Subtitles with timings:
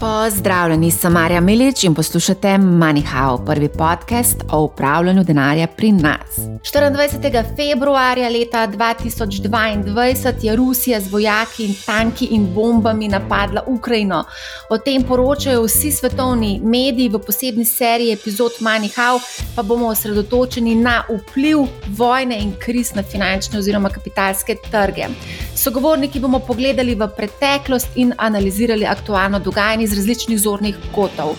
[0.00, 6.38] Pozdravljeni, sem Marja Milič in poslušate MoneyHow, prvi podcast o upravljanju denarja pri nas.
[6.72, 7.44] 24.
[7.56, 14.24] februarja leta 2022 je Rusija z vojaki in tanki in bombami napadla Ukrajino.
[14.70, 19.20] O tem poročajo vsi svetovni mediji v posebni seriji epizod MoneyHow,
[19.56, 21.58] pa bomo osredotočeni na vpliv
[21.88, 25.08] vojne in kriz na finančne oziroma kapitalske trge.
[25.54, 31.34] Sogovorniki bomo pogledali v preteklost in analizirali aktualno dogajanje iz različnih zornih kotov.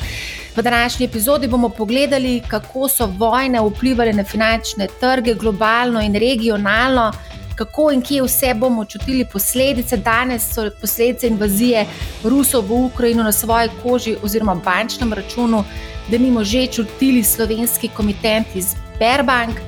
[0.55, 7.11] V današnji epizodi bomo pogledali, kako so vojne vplivali na finančne trge globalno in regionalno,
[7.55, 9.97] kako in kje vse bomo čutili posledice.
[9.97, 11.85] Danes so posledice invazije
[12.23, 15.63] Rusov v Ukrajino na svoji koži oziroma bančnem računu,
[16.11, 19.59] da nimo že čutili slovenski komitent iz Berbank.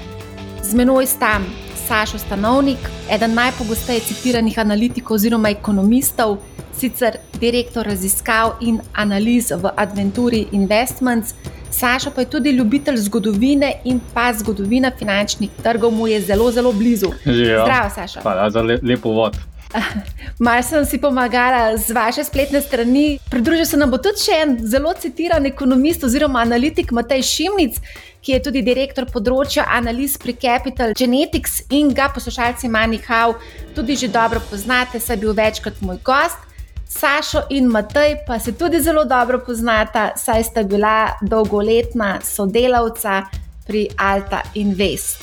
[0.63, 1.39] Z menoj sta
[1.87, 2.79] Sašo Stanovnik,
[3.11, 6.37] eden najpogosteje citiranih analitikov oziroma ekonomistov
[6.77, 11.33] sicer direktor raziskav in analiz v Adventuri Investments.
[11.71, 16.71] Saša pa je tudi ljubitelj zgodovine in pa zgodovina finančnih trgov mu je zelo, zelo
[16.71, 17.09] blizu.
[17.25, 18.21] Zdravo, Saša.
[18.21, 19.37] Hvala za le, lepo vod.
[20.39, 23.19] Mal sem si pomagala z vaše spletne strani.
[23.29, 27.79] Pridružil se nam bo tudi še en zelo citiran ekonomist oziroma analitik Matej Šimnic,
[28.21, 33.35] ki je tudi direktor področja analiz pri Capital Genetics in ga poslušalci Manihau
[33.75, 36.52] tudi že dobro poznate, saj je bil večkrat moj gost.
[36.99, 43.21] Sašo in Matej pa se tudi zelo dobro poznata, saj sta bila dolgoletna sodelavca
[43.67, 45.17] pri Alta Invest.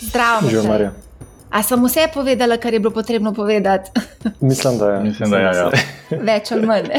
[0.00, 0.92] Zdravo, Že Marja.
[1.50, 3.90] A sem vse povedala, kar je bilo potrebno povedati?
[4.40, 5.00] Mislim, da je.
[5.00, 5.56] Mislim, da je.
[5.56, 5.70] Ja.
[6.28, 6.88] Več ali manj.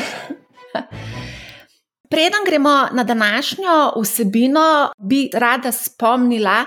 [2.10, 6.66] Preden gremo na današnjo vsebino, bi rada spomnila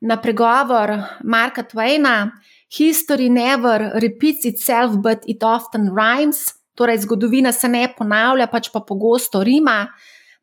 [0.00, 2.30] na pregovor Marka Twaina:
[2.78, 6.63] History never repeats itself, but it often rhymes.
[6.74, 9.86] Torej, zgodovina se ne ponavlja, pač pa pogosto rima.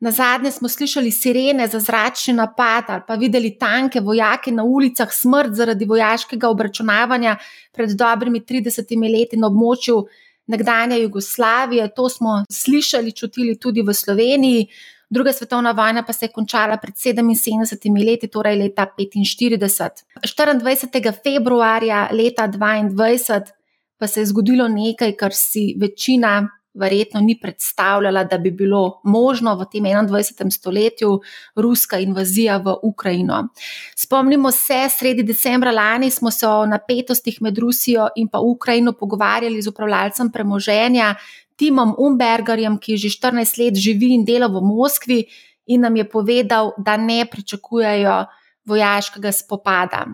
[0.02, 5.12] Na zadnje smo slišali sirene za zračni napad ali pa videli tanke vojake na ulicah,
[5.12, 7.36] smrt zaradi vojaškega obračunavanja
[7.72, 10.00] pred dobrimi 30 leti na območju
[10.46, 11.86] nekdanje Jugoslavije.
[11.94, 14.66] To smo slišali, čutili tudi v Sloveniji.
[15.10, 20.04] Druga svetovna vojna pa se je končala pred 77 leti, torej leta 1945.
[20.24, 21.12] 24.
[21.22, 23.61] februarja leta 2022
[24.02, 29.54] pa se je zgodilo nekaj, kar si večina verjetno ni predstavljala, da bi bilo možno
[29.54, 30.50] v tem 21.
[30.50, 31.20] stoletju,
[31.54, 33.48] ruska invazija v Ukrajino.
[33.96, 39.62] Spomnimo se, sredi decembra lani smo se o napetostih med Rusijo in pa Ukrajino pogovarjali
[39.62, 41.14] z upravljalcem premoženja
[41.56, 45.24] Timom Umbergerjem, ki že 14 let živi in dela v Moskvi
[45.66, 48.24] in nam je povedal, da ne pričakujejo
[48.66, 50.06] vojaškega spopada.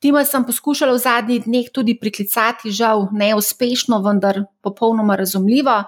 [0.00, 5.82] Tima sem poskušala v zadnjih dneh tudi priklicati, žal neuspešno, vendar popolnoma razumljivo.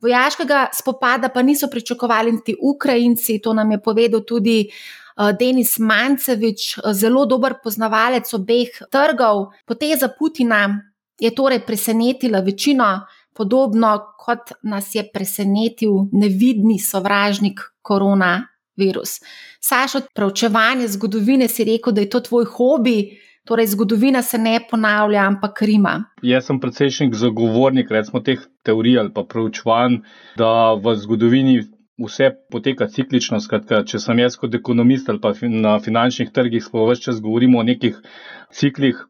[0.00, 6.78] Vojaškega spopada pa niso pričakovali niti Ukrajinci, to nam je povedal tudi uh, Denis Mancevič,
[6.92, 9.50] zelo dober poznavalec obeh trgov.
[9.66, 10.80] Poteza Putina
[11.20, 13.00] je torej presenetila večino,
[13.34, 19.18] podobno kot nas je presenetil nevidni sovražnik koronavirus.
[19.60, 23.20] Sašo, preučevanje zgodovine si rekel, da je to tvoj hobi.
[23.50, 25.96] Torej, zgodovina se ne ponavlja, ampak rima.
[26.22, 29.96] Jaz sem precejšnjik zagovornik recimo, teh teorij ali pa preučevanj,
[30.38, 31.56] da v zgodovini
[31.98, 33.40] vse poteka ciklično.
[33.42, 37.58] Skratka, če sem jaz kot ekonomist ali pa na finančnih trgih, smo vse čas govorimo
[37.58, 37.98] o nekih
[38.54, 39.02] ciklih,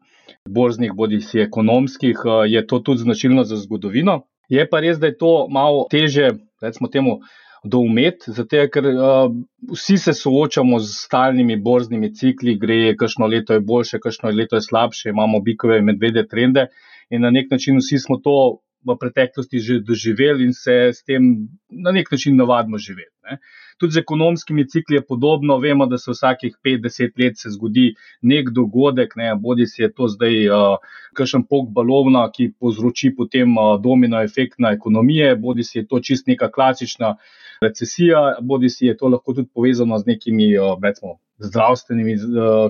[0.49, 4.23] borznih, bodi si ekonomskih, je to tudi značilno za zgodovino.
[4.49, 6.31] Je pa res, da je to malo teže,
[6.65, 7.19] recimo temu
[7.63, 9.33] doumeti, zato ker uh,
[9.73, 14.65] vsi se soočamo z stalnimi borznimi cikli, gre, kakšno leto je boljše, kakšno leto je
[14.65, 16.67] slabše, imamo bikove in medvede trende
[17.09, 18.35] in na nek način vsi smo to
[18.81, 23.13] v preteklosti že doživeli in se s tem na nek način navadimo živeti.
[23.29, 23.37] Ne.
[23.77, 29.15] Tudi z ekonomskimi cikli je podobno, vemo, da se vsakih 5-10 let zgodi nek dogodek,
[29.15, 30.77] ne, bodi si je to zdaj uh,
[31.17, 35.99] kakšen pok balovna, ki povzroči potem uh, domino efekt na ekonomije, bodi si je to
[35.99, 37.15] čist neka klasična
[37.61, 40.53] recesija, bodi si je to lahko tudi povezano z nekimi
[40.83, 42.17] recimo, zdravstvenimi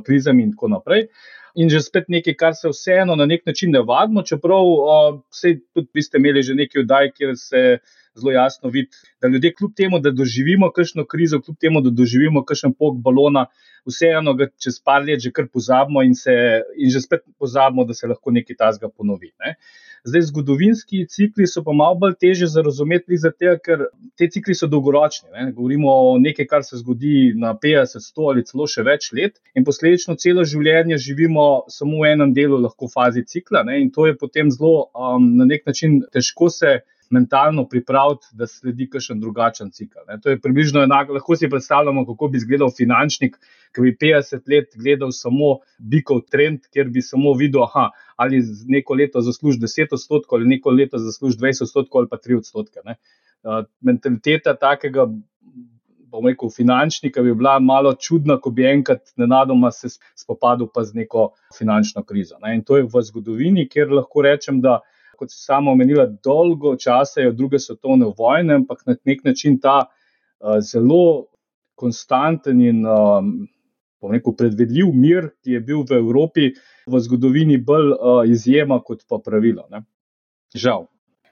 [0.05, 1.07] krizami in tako naprej.
[1.55, 4.67] In že spet nekaj, kar se vseeno na nek način ne vadimo, čeprav
[5.31, 7.63] vse tudi vi ste imeli že nekaj oddaj, kjer se
[8.15, 8.89] zelo jasno vidi,
[9.21, 13.45] da ljudje kljub temu, da doživimo kakšno krizo, kljub temu, da doživimo kakšen pok balona,
[13.87, 16.33] vseeno ga čez par let že kar pozabimo in, se,
[16.77, 19.31] in že spet pozabimo, da se lahko nekaj tasga ponovi.
[19.39, 19.55] Ne.
[20.03, 23.83] Zdaj, zgodovinski cikli so pa malo bolj teže za razumeti, zato ker
[24.17, 25.29] te cikli so dolgoročni.
[25.33, 25.51] Ne.
[25.53, 29.65] Govorimo o nekaj, kar se zgodi na 50, 100 ali celo še več let, in
[29.65, 33.61] posledično celo življenje živimo samo v enem delu, lahko fazi cikla.
[33.69, 33.77] Ne.
[33.83, 36.79] In to je potem zelo um, na nek način težko se
[37.11, 40.05] mentalno pripraviti, da sledi kakšen drugačen cikl.
[40.07, 40.19] Ne.
[40.23, 43.37] To je približno enako, lahko si predstavljamo, kako bi izgledal finančnik,
[43.75, 48.95] ki bi 50 let gledal samo bikov trend, kjer bi samo videl, aha, ali neko
[48.99, 52.85] leto zasluži 10 odstotkov, ali neko leto zasluži 20 odstotkov, ali pa 3 odstotke.
[52.85, 52.95] Ne.
[53.41, 55.07] Uh, mentaliteta takega
[56.11, 60.99] bom rekel, finančnika bi bila malo čudna, ko bi enkrat nenadoma se spopadel pa z
[60.99, 62.39] neko finančno krizo.
[62.43, 62.55] Ne.
[62.55, 64.79] In to je v zgodovini, kjer lahko rečem, da,
[65.21, 69.59] kot se sama omenila, dolgo časa je od druge svetovne vojne, ampak na nek način
[69.62, 71.27] ta uh, zelo
[71.77, 73.33] konstanten in um,
[74.09, 76.50] rekel, predvedljiv mir, ki je bil v Evropi
[76.89, 79.68] v zgodovini bolj uh, izjema kot pa pravilo.
[79.69, 79.83] Ne.
[80.57, 80.88] Žal.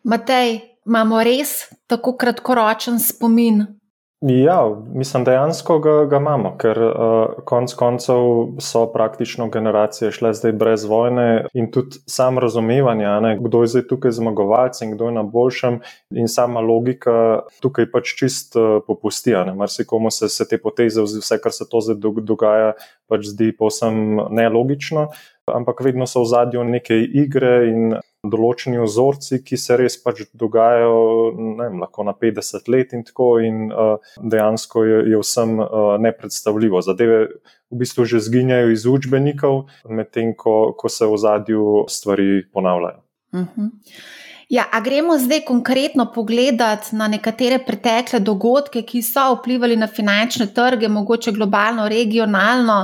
[0.06, 3.66] Matej, imamo res tako kratkoročen spomin
[4.22, 8.18] Ja, mislim, dejansko ga, ga imamo, ker uh, konec koncev
[8.60, 13.86] so praktično generacije šle zdaj brez vojne in tudi sam razumevanje, ne, kdo je zdaj
[13.88, 15.80] tukaj zmagovalec in kdo je na boljšem,
[16.12, 17.14] in sama logika
[17.64, 19.38] tukaj pač čist uh, popusti.
[19.56, 22.74] Marsikomu se, se te poteze, vse, kar se to zdaj dogaja,
[23.08, 25.08] pač zdi povsem nelogično
[25.56, 31.00] ampak vedno so v zadju neke igre in določeni vzorci, ki se res pač dogajajo
[31.40, 36.82] ne, lahko na 50 let in tako, in uh, dejansko je, je vsem uh, nepredstavljivo.
[36.84, 37.20] Zadeve
[37.72, 43.04] v bistvu že zginjajo iz učbenikov, medtem ko, ko se v zadju stvari ponavljajo.
[43.34, 43.50] Uh mhm.
[43.56, 43.70] -huh.
[44.50, 50.48] Ja, a gremo zdaj konkretno pogledati na nekatere pretekle dogodke, ki so vplivali na finančne
[50.54, 52.80] trge, mogoče globalno, regionalno.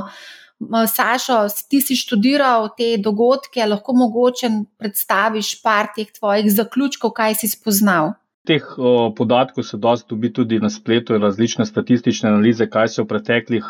[0.64, 4.48] Sašo, ti si študiral te dogodke, lahko mogoče
[4.80, 8.14] predstaviš par teh tvojih zaključkov, kaj si spoznal.
[8.48, 13.00] Teh o, podatkov se dosti dobi tudi na spletu in različne statistične analize, kaj se
[13.00, 13.68] je v preteklih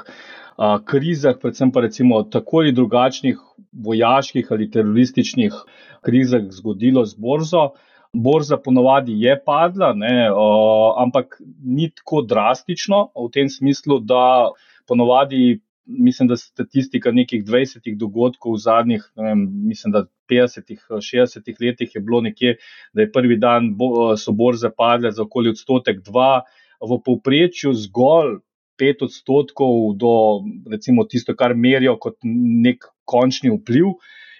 [0.56, 3.40] a, krizah, predvsem pa recimo tako ali drugačnih
[3.72, 5.58] vojaških ali terorističnih
[6.06, 7.70] krizah zgodilo z borzo.
[8.12, 14.52] Borza ponovadi je padla, ne, o, ampak ni tako drastično v tem smislu, da
[14.88, 21.94] ponovadi mislim, da statistika nekih 20 dogodkov v zadnjih, vem, mislim, da 50, 60 letih
[21.94, 22.56] je bilo nekje,
[22.92, 26.42] da je prvi dan bo, so borze padle za okoli odstotek, dva,
[26.80, 28.38] v povprečju zgolj
[28.80, 30.12] 5 odstotkov do
[30.70, 33.96] recimo tisto, kar merijo kot nek končni vpliv.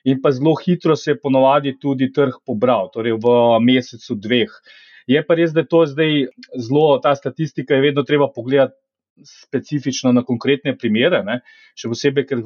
[0.07, 3.33] In pa zelo hitro se je ponovadi tudi trg pobral, torej v
[3.65, 4.53] mesecu dveh.
[5.07, 6.13] Je pa res, da je to zdaj
[6.59, 8.75] zelo, ta statistika je vedno treba pogledati
[9.25, 11.41] specifično na konkretne primere, ne?
[11.77, 12.43] še posebej, ker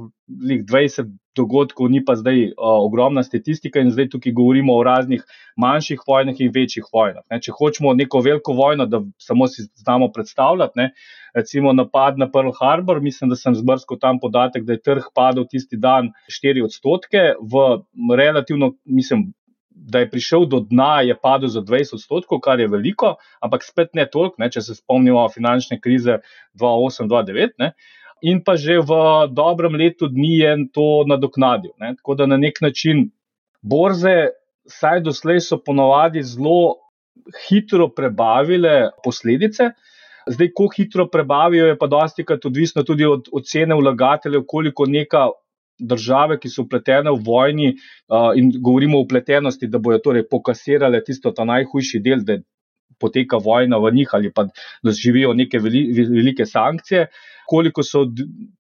[0.50, 5.22] jih 20 dogodkov ni pa zdaj uh, ogromna statistika in zdaj tukaj govorimo o raznih
[5.61, 7.22] manjših vojnah in večjih vojnah.
[7.31, 7.40] Ne?
[7.43, 10.90] Če hočemo neko veliko vojno, da samo si znamo predstavljati, ne?
[11.34, 15.46] recimo napad na Pearl Harbor, mislim, da sem zbrskal tam podatek, da je trg padel
[15.50, 17.66] tisti dan 4 odstotke v
[18.19, 19.31] relativno, mislim,
[19.81, 23.94] da je prišel do dna, je padel za 20 odstotkov, kar je veliko, ampak spet
[23.94, 26.21] ne toliko, ne, če se spomnimo finančne krize
[26.61, 27.73] 2008-2009.
[28.31, 28.93] In pa že v
[29.32, 31.73] dobrem letu dni je to nadoknadil.
[31.81, 31.94] Ne.
[31.97, 33.09] Tako da na nek način
[33.62, 34.37] borze,
[34.69, 36.76] saj doslej so ponovadi zelo
[37.49, 39.73] hitro prebavile posledice.
[40.29, 45.31] Zdaj, kako hitro prebavijo, je pa dosti krat odvisno tudi od ocene vlagateljev, koliko neka
[45.81, 51.03] države, ki so upletene v vojni, uh, in govorimo o upletenosti, da bojo torej pokasirale
[51.05, 52.38] tisto najhujši del, da
[53.00, 54.47] poteka vojna v njih ali pa
[54.83, 57.07] da živijo neke veli, velike sankcije,
[57.49, 58.04] koliko so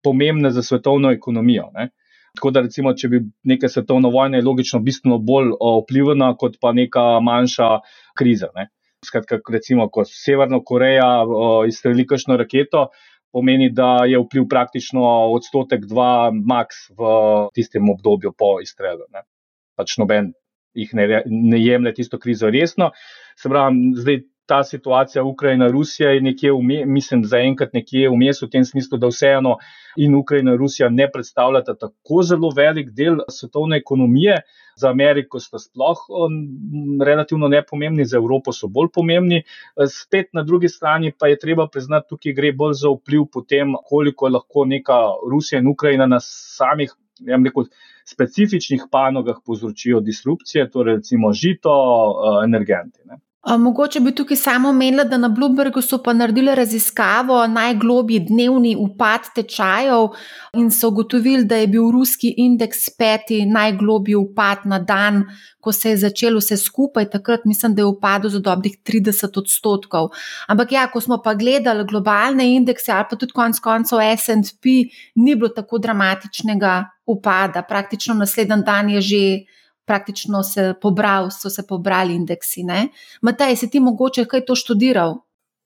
[0.02, 1.70] pomembne za svetovno ekonomijo.
[1.74, 1.90] Ne?
[2.36, 5.52] Tako da, recimo, če bi neka svetovna vojna je logično bistveno bolj
[5.84, 7.70] vplivna kot pa neka manjša
[8.18, 8.50] kriza.
[8.56, 8.68] Ne?
[9.06, 11.08] Skratka, recimo, ko Severna Koreja
[11.68, 12.88] izstreli kakšno raketo,
[13.32, 17.14] pomeni, da je vpliv praktično odstotek, dva, max v
[17.54, 19.06] tistem obdobju po izstrelu.
[19.14, 19.24] Ne.
[19.78, 20.32] Pač noben
[20.74, 22.90] jih ne, ne jemlje tisto krizo resno.
[23.38, 24.20] Se pravi, zdaj
[24.50, 29.56] ta situacija Ukrajina-Rusija je nekje, vme, mislim, zaenkrat nekje vmes v tem smislu, da vseeno
[29.96, 34.40] in Ukrajina in Rusija ne predstavljata tako zelo velik del svetovne ekonomije.
[34.80, 36.06] Za Ameriko sta sploh
[37.04, 39.42] relativno nepomembni, za Evropo so bolj pomembni.
[39.92, 44.28] Spet na drugi strani pa je treba priznati, tukaj gre bolj za vpliv potem, koliko
[44.28, 46.94] lahko neka Rusija in Ukrajina na samih,
[47.26, 47.68] ja rekel,
[48.08, 53.04] specifičnih panogah povzročijo disrupcije, torej recimo žito, eh, energenti.
[53.04, 53.20] Ne.
[53.40, 59.20] Mogoče bi tukaj samo omenila, da na Bloombergu so pa naredili raziskavo najglobji dnevni upad
[59.34, 60.08] tečajev
[60.52, 65.24] in so ugotovili, da je bil ruski indeks peti najglobji upad na dan,
[65.60, 67.08] ko se je začelo vse skupaj.
[67.10, 70.10] Takrat mislim, da je upadel za dobrih 30 odstotkov.
[70.48, 74.64] Ampak ja, ko smo pa gledali globalne indekse ali pa tudi konec koncev SP,
[75.14, 77.62] ni bilo tako dramatičnega upada.
[77.62, 79.24] Praktično naslednji dan je že
[79.90, 82.62] praktično se pobral, so se pobrali indeksi.
[83.26, 85.18] Matej, si ti mogoče kaj to študiral?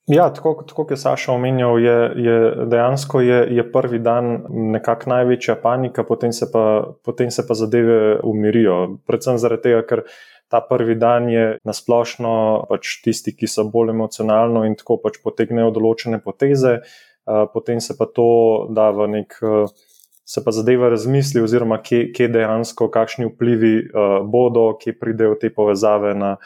[0.08, 2.36] Ja, tako kot je Saša omenjal, je, je
[2.68, 8.18] dejansko je, je prvi dan nekako največja panika, potem se, pa, potem se pa zadeve
[8.20, 8.98] umirijo.
[9.08, 10.02] Predvsem zaradi tega, ker
[10.52, 12.34] ta prvi dan je nasplošno
[12.68, 16.82] pač tisti, ki so bolj emocionalno in tako pač potegnejo določene poteze,
[17.24, 18.28] potem se pa to
[18.76, 19.40] da v nek.
[20.24, 25.50] Se pa zadeva razmisli, oziroma kje, kje dejansko, kakšni vplivi uh, bodo, kje pridejo te
[25.52, 26.36] povezave na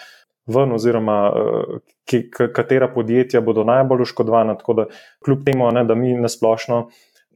[0.51, 1.77] ven, oziroma uh,
[2.09, 2.25] ki,
[2.57, 4.57] katera podjetja bodo najbolj oškodovana.
[4.59, 4.89] Tako da,
[5.25, 6.89] kljub temu, ne, da mi nasplošno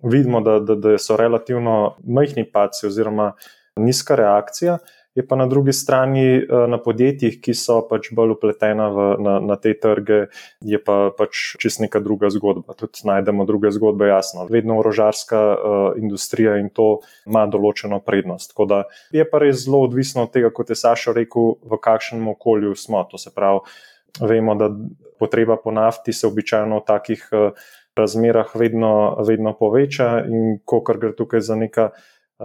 [0.03, 3.33] vidimo, da, da, da so relativno majhni paci oziroma
[3.79, 4.79] nizka reakcija,
[5.15, 9.35] je pa na drugi strani eh, na podjetjih, ki so pač bolj upletena v, na,
[9.45, 10.27] na te trge,
[10.61, 12.77] je pa pač čist neka druga zgodba.
[12.79, 14.47] Tudi najdemo druge zgodbe, jasno.
[14.51, 18.53] Vedno orožarska uh, industrija in to ima določeno prednost.
[18.53, 22.29] Tako da je pa res zelo odvisno od tega, kot je Saša rekel, v kakšnem
[22.33, 23.05] okolju smo.
[23.11, 23.61] To se pravi,
[24.21, 24.69] Vemo, da
[25.19, 27.51] potreba po nafti se običajno v takih eh,
[27.97, 31.91] razmerah vedno, vedno poveča, in ko gre tukaj za neka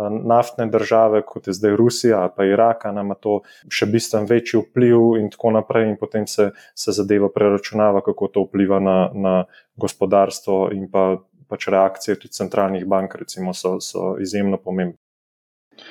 [0.10, 5.18] naftne države, kot je zdaj Rusija ali pa Irak, ima to še bistveno večji vpliv,
[5.20, 9.36] in tako naprej, in potem se, se zadeva preračunava, kako to vpliva na, na
[9.76, 11.18] gospodarstvo in pa.
[11.48, 14.98] Pač reakcije tudi centralnih bank, recimo, so, so izjemno pomembne.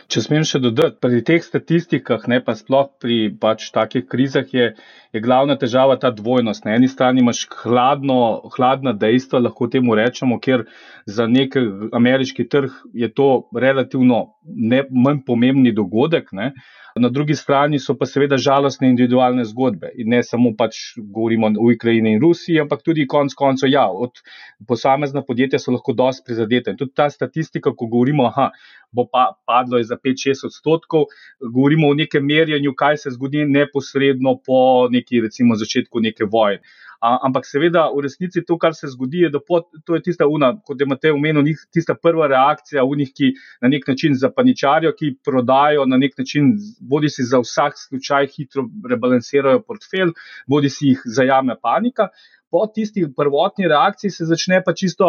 [0.07, 4.69] Če smem še dodati, pri teh statistikah, ne pa sploh pri pač takih krizah, je,
[5.11, 6.63] je glavna težava ta dvojnost.
[6.67, 8.19] Na eni strani imaš hladno,
[8.55, 10.69] hladna dejstva, lahko temu rečemo, ker
[11.11, 11.59] za nek
[11.99, 13.29] ameriški trg je to
[13.67, 16.31] relativno ne, manj pomembni dogodek.
[16.39, 16.53] Ne.
[16.97, 19.91] Na drugi strani so pa seveda žalostne individualne zgodbe.
[20.01, 24.23] In ne samo pač govorimo o Ukrajini in Rusiji, ampak tudi konc koncev, ja, od
[24.69, 26.73] posamezna podjetja so lahko dosti prizadete.
[26.73, 28.49] In tudi ta statistika, ko govorimo, da
[28.93, 31.07] bo pa padlo za 5-6 odstotkov,
[31.41, 36.63] govorimo o nekem merjenju, kaj se zgodi neposredno po neki, recimo, začetku neke vojne.
[37.07, 40.55] Ampak seveda, v resnici to, kar se zgodi, je, da pot, to je tista una,
[40.65, 43.29] kot je Matej omenil, tista prva reakcija unih, ki
[43.63, 48.65] na nek način zapaničarijo, ki prodajo na nek način, bodi si za vsak slučaj hitro
[48.91, 50.17] rebalansirajo portfelj,
[50.49, 52.09] bodi si jih zajame panika.
[52.51, 55.05] Po tisti prvotni reakciji se začne pa čisto,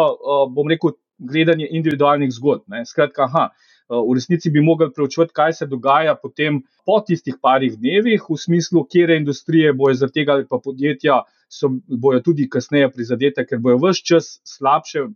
[0.52, 2.64] bom rekel, gledanje individualnih zgodb.
[2.72, 2.84] Ne.
[2.86, 3.48] Skratka, aha.
[3.88, 8.84] V resnici bi mogli preučiti, kaj se dogaja potem po tistih parih dnevih, v smislu,
[8.84, 13.80] kje industrije bojo zaradi tega ali pa podjetja so, bojo tudi kasneje prizadete, ker bojo
[13.86, 15.06] vse čas slabše,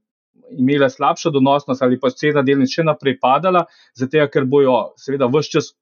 [0.56, 5.58] imele slabšo donosnost ali pa cena delnic še naprej padala, zato ker bojo seveda vse
[5.58, 5.72] čas.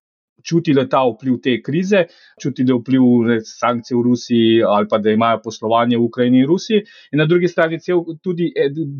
[0.44, 2.04] Čutili ta vpliv te krize,
[2.42, 3.02] čutili vpliv
[3.44, 7.48] sankcij v Rusiji, ali pa da imajo poslovanje v Ukrajini in Rusiji, in na drugi
[7.48, 8.52] strani, cel, tudi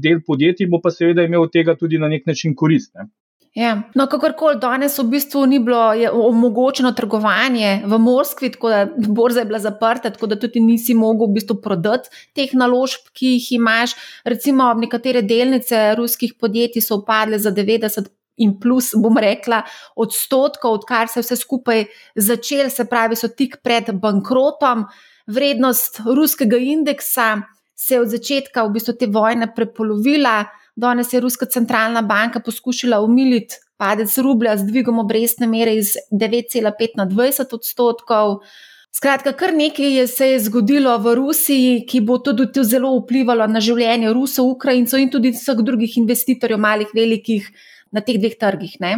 [0.02, 2.94] del podjetij bo pa seveda imel od tega tudi na nek način korist.
[2.94, 3.10] Ne.
[3.54, 3.72] Ja.
[3.98, 5.80] No, kakorkoli danes v bistvu ni bilo
[6.28, 11.26] omogočeno trgovanje v Moskvi, tako da borza je bila zaprta, tako da tudi nisi mogel
[11.26, 13.96] v bistvu prodati teh naložb, ki jih imaš.
[14.24, 18.06] Recimo, nekatere delnice ruskih podjetij so upadle za 90.
[18.40, 19.62] In plus, bom rekla,
[19.96, 21.84] odstotkov, odkar se je vse skupaj
[22.16, 24.86] začelo, se pravi, so tik pred bankrotom.
[25.30, 27.42] Vrednost ruskega indeksa
[27.76, 30.44] se je od začetka v bistvu te vojne prepolovila.
[30.76, 37.00] Danes je Ruska centralna banka poskušala umiliti padec rublja z dvigom obrestne mere iz 9,5
[37.00, 38.42] na 20 odstotkov.
[38.92, 43.62] Skratka, kar nekaj je se je zgodilo v Rusiji, ki bo tudi zelo vplivalo na
[43.62, 47.46] življenje Rusov, Ukrajincev in tudi vseh drugih investitorjev, malih, velikih,
[47.92, 48.76] na teh dveh trgih.
[48.80, 48.96] Ne?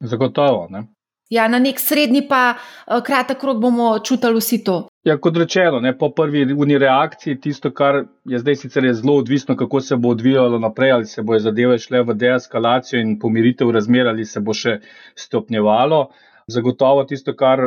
[0.00, 0.66] Zagotovo.
[0.70, 0.86] Ne?
[1.30, 4.76] Ja, na nek srednji pa eh, kratek rok bomo čutili vsi to.
[5.04, 9.14] Ja, kot rečeno, ne, po prvi uni reakciji, tisto, kar je zdaj sicer je zelo
[9.22, 13.70] odvisno, kako se bo odvijalo naprej, ali se bojo zadeve šle v deeskalacijo in pomiritev
[13.70, 14.78] razmer, ali se bo še
[15.16, 16.08] stopnjevalo.
[16.48, 17.60] Zagotovo tisto, kar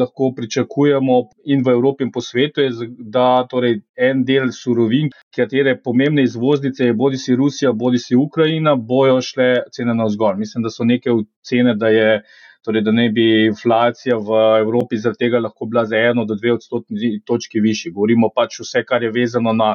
[0.00, 1.14] lahko pričakujemo
[1.50, 6.86] in v Evropi in po svetu, je, da torej, en del surovin, katere pomembne izvoznice
[6.86, 10.38] je bodi si Rusija, bodi si Ukrajina, bojo šle cene na vzgor.
[10.38, 12.12] Mislim, da so neke ocene, da je
[12.64, 16.52] torej da ne bi inflacija v Evropi zaradi tega lahko bila za eno do dve
[16.52, 17.92] odstotni točki višji.
[17.96, 19.70] Govorimo pač vse, kar je vezano na,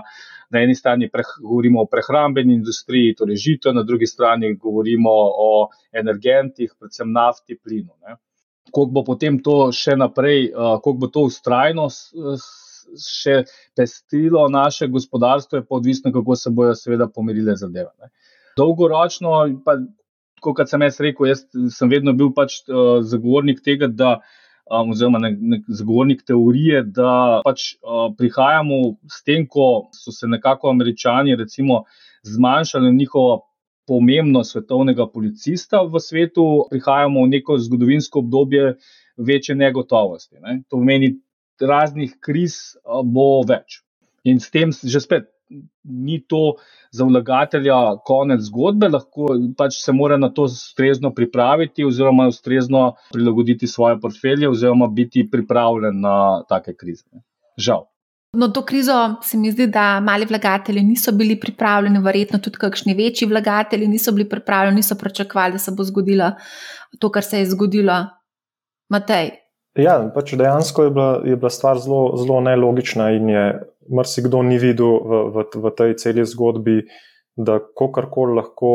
[0.54, 5.14] na eni strani, preh, govorimo o prehrambeni industriji, torej žito, na drugi strani govorimo
[5.48, 5.50] o
[5.92, 7.92] energentih, predvsem nafti, plinu.
[8.06, 8.20] Ne.
[8.74, 11.86] Kako bo potem to še naprej, kako bo to ustrajno
[13.00, 13.44] še
[13.78, 17.92] pestrilo naše gospodarstvo, je pa odvisno, kako se bojo seveda pomirile zadeve.
[18.02, 18.10] Ne.
[18.58, 19.78] Dolgoročno pa
[20.44, 21.44] kot sem jaz rekel, jaz
[21.76, 24.18] sem vedno bil pač uh, zagovornik tega, da,
[24.68, 30.28] um, oziroma ne, ne, zagovornik teorije, da pač uh, prihajamo s tem, ko so se
[30.28, 31.84] nekako američani recimo
[32.28, 33.42] zmanjšali njihovo
[33.88, 38.76] pomembnost svetovnega policista v svetu, prihajamo v neko zgodovinsko obdobje.
[39.18, 40.36] večje negotovosti.
[40.42, 40.64] Ne.
[40.70, 41.16] To pomeni,
[41.62, 42.76] raznih kriz
[43.06, 43.84] bo več.
[44.24, 45.30] In s tem že spet
[45.84, 46.56] ni to
[46.92, 47.76] za vlagatelja
[48.08, 54.50] konec zgodbe, lahko pač se mora na to ustrezno pripraviti, oziroma ustrezno prilagoditi svoje portfelje,
[54.50, 57.04] oziroma biti pripravljen na take krize.
[57.58, 57.86] Žal.
[58.34, 62.94] No, to krizo se mi zdi, da mali vlagatelji niso bili pripravljeni, verjetno tudi kakšni
[62.94, 66.32] večji vlagatelji niso bili pripravljeni, niso pričakovali, da se bo zgodilo
[67.00, 68.06] to, kar se je zgodilo.
[68.90, 69.32] Matej.
[69.78, 73.46] Ja, pač dejansko je bila, je bila stvar zelo, zelo nelogična in je
[73.90, 76.84] marsikdo ni videl v, v, v tej celi zgodbi,
[77.36, 78.74] da kakorkoli lahko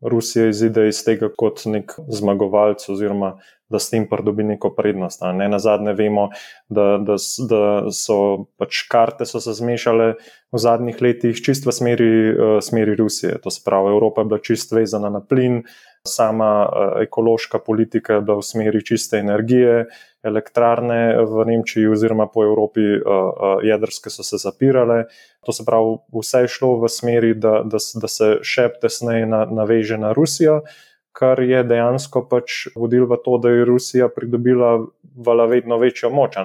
[0.00, 3.38] Rusija izide iz tega kot nek zmagovalec, oziroma
[3.68, 5.20] da s tem pridobi neko prednost.
[5.34, 6.28] Ne na zadnje vemo,
[6.68, 7.18] da, da,
[7.50, 7.62] da
[7.92, 8.18] so
[8.56, 10.14] pač karte so se zmešale
[10.52, 13.36] v zadnjih letih čist v smeri, uh, smeri Rusije.
[13.44, 15.62] To se pravi, Evropa je bila čist vezana na plin,
[16.06, 19.88] sama uh, ekološka politika je bila v smeri čiste energije,
[20.24, 25.04] elektrarne v Nemčiji oziroma po Evropi uh, uh, jedrske so se zapirale.
[25.46, 29.44] To se pravi, vse je šlo v smeri, da, da, da se še tesneje na,
[29.46, 30.62] naveže na Rusijo
[31.18, 34.76] kar je dejansko pač vodilo v to, da je Rusija pridobila
[35.50, 36.38] vedno večjo moč.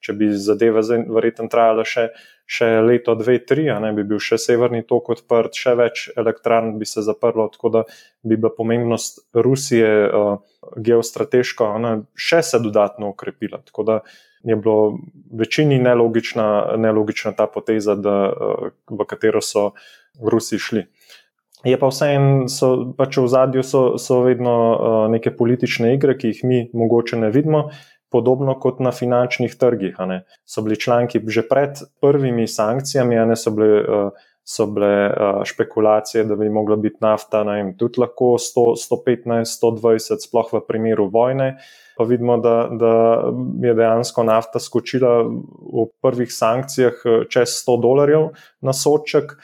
[0.00, 0.80] Če bi zadeve
[1.12, 2.08] verjetno trajale še,
[2.46, 6.86] še leto, dve, tri, ne, bi bil še severni tok odprt, še več elektrarn bi
[6.86, 7.82] se zaprlo, tako da
[8.22, 10.38] bi bila pomembnost Rusije uh,
[10.78, 13.60] geostrateško ne, še se dodatno ukrepila.
[13.66, 14.00] Tako da
[14.46, 14.96] je bilo
[15.34, 19.72] večini nelogična, nelogična ta poteza, da, uh, v katero so
[20.22, 20.86] Rusi šli.
[21.66, 22.46] Je pa vseeno,
[22.94, 27.32] pač v zadju so, so vedno uh, neke politične igre, ki jih mi mogoče ne
[27.34, 27.66] vidimo,
[28.10, 29.96] podobno kot na finančnih trgih.
[30.44, 34.10] So bili članki že pred prvimi sankcijami, ne so bile, uh,
[34.44, 40.22] so bile uh, špekulacije, da bi mogla biti nafta vem, tudi lahko 100, 115, 120,
[40.28, 41.56] sploh v primeru vojne.
[41.96, 42.92] Pa vidimo, da, da
[43.62, 48.28] je dejansko nafta skočila v prvih sankcijah čez 100 dolarjev
[48.60, 49.38] na soček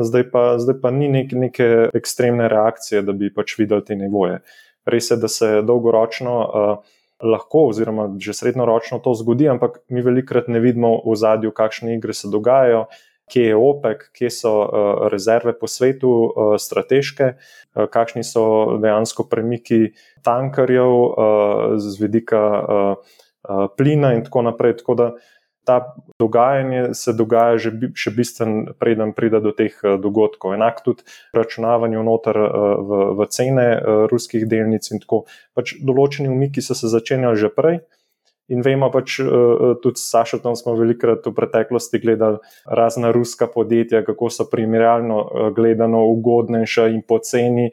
[0.00, 4.40] zdaj, pa, zdaj pa ni nek, neke ekstremne reakcije, da bi pač videli te nivoje.
[4.88, 10.48] Res je, da se dolgoročno uh, lahko, oziroma že srednjeročno to zgodi, ampak mi velikrat
[10.48, 12.86] ne vidimo v zadju, kakšne igre se dogajajo.
[13.28, 14.68] Kje je OPEC, kje so uh,
[15.12, 19.92] rezerve po svetu, uh, strateške, uh, kakšni so dejansko premiki
[20.24, 24.78] tankerjev uh, z vidika uh, uh, plina, in tako naprej.
[24.80, 25.37] Tako da, uh,
[25.68, 30.56] ta dogajanje se dogaja že, še bistveno preden pride do teh eh, dogodkov.
[30.56, 31.04] Enako tudi
[31.36, 32.56] računavanje noter eh,
[32.88, 35.26] v, v cene eh, ruskih delnic in tako.
[35.52, 37.82] Pač določeni umiki so se začenjali že prej.
[38.48, 39.18] In vemo pač,
[39.84, 46.86] tudi Sašotom smo velikrat v preteklosti gledali razna ruska podjetja, kako so primerjalno gledano ugodnejša
[46.94, 47.66] in poceni,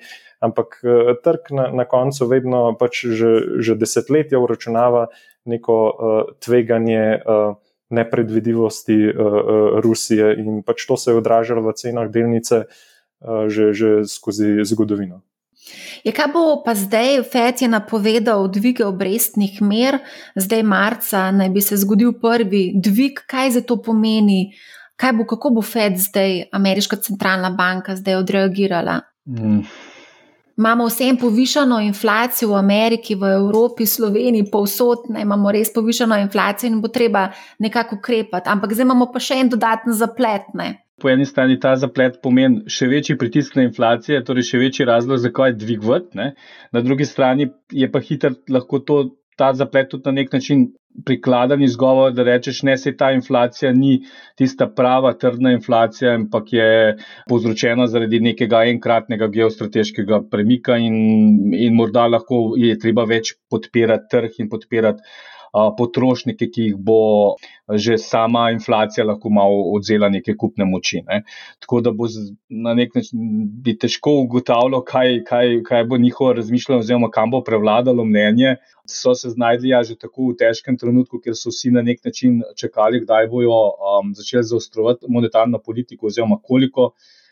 [0.44, 0.76] ampak
[1.24, 5.06] trg na, na koncu vedno pač že, že desetletja uračunava
[5.48, 7.24] neko uh, tveganje
[7.90, 13.74] nepredvidivosti uh, uh, Rusije in pač to se je odražalo v cenah delnice uh, že,
[13.74, 15.22] že skozi zgodovino.
[16.06, 19.98] Je, ja, kaj bo pa zdaj, FED je napovedal dvige obrestnih mer,
[20.38, 24.54] zdaj marca naj bi se zgodil prvi dvig, kaj za to pomeni,
[24.94, 29.02] bo, kako bo FED zdaj, ameriška centralna banka, zdaj odreagirala?
[29.26, 29.66] Mm
[30.58, 36.72] imamo vsem povišeno inflacijo v Ameriki, v Evropi, Sloveniji, povsod, ne, imamo res povišeno inflacijo
[36.72, 37.28] in bo treba
[37.60, 38.50] nekako ukrepati.
[38.50, 40.48] Ampak zdaj imamo pa še en dodaten zaplet.
[40.54, 40.72] Ne.
[41.02, 45.20] Po eni strani ta zaplet pomeni še večji pritisk na inflacijo, torej še večji razlog,
[45.20, 46.32] zakaj dvigovati,
[46.72, 49.00] na drugi strani je pa hitro lahko to,
[49.36, 50.68] ta zaplet tudi na nek način
[51.06, 53.98] prikladen izgovor, da rečeš, ne se ta inflacija ni
[54.40, 56.68] tista prava trdna inflacija, ampak je
[57.30, 60.96] povzročena zaradi nekega enkratnega geostrateškega premika in,
[61.54, 65.04] in morda lahko je treba več podpirati trg in podpirati
[65.78, 71.02] potrošnike, ki jih bo že sama inflacija lahko malo odzela neke kupne moči.
[71.08, 71.22] Ne.
[71.64, 72.08] Tako da bo
[72.50, 77.42] na nek način bi težko ugotavljal, kaj, kaj, kaj bo njihovo razmišljanje, oziroma kam bo
[77.44, 78.56] prevladalo mnenje.
[78.86, 82.42] So se znašli ja, že tako v težkem trenutku, ker so vsi na nek način
[82.60, 86.92] čakali, kdaj bojo um, začeli zaostrovati monetarno politiko, oziroma koliko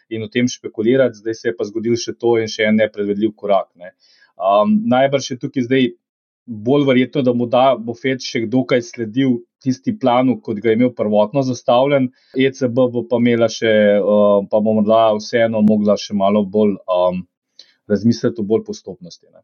[0.10, 1.20] in o tem špekulirati.
[1.22, 3.70] Zdaj se je pa zgodil še to in še en nepredvedljiv korak.
[3.76, 3.94] Ne.
[4.34, 5.92] Um, najbrž je tukaj zdaj
[6.46, 10.78] bolj verjetno, da bo, da bo FED še dokaj sledil tisti planu, kot ga je
[10.80, 12.10] imel prvotno zastavljen.
[12.36, 17.24] ECB bo pa imela še, uh, pa bo morda vseeno mogla še malo bolj um,
[17.90, 19.28] razmisliti o bolj postopnosti.
[19.32, 19.44] Ne.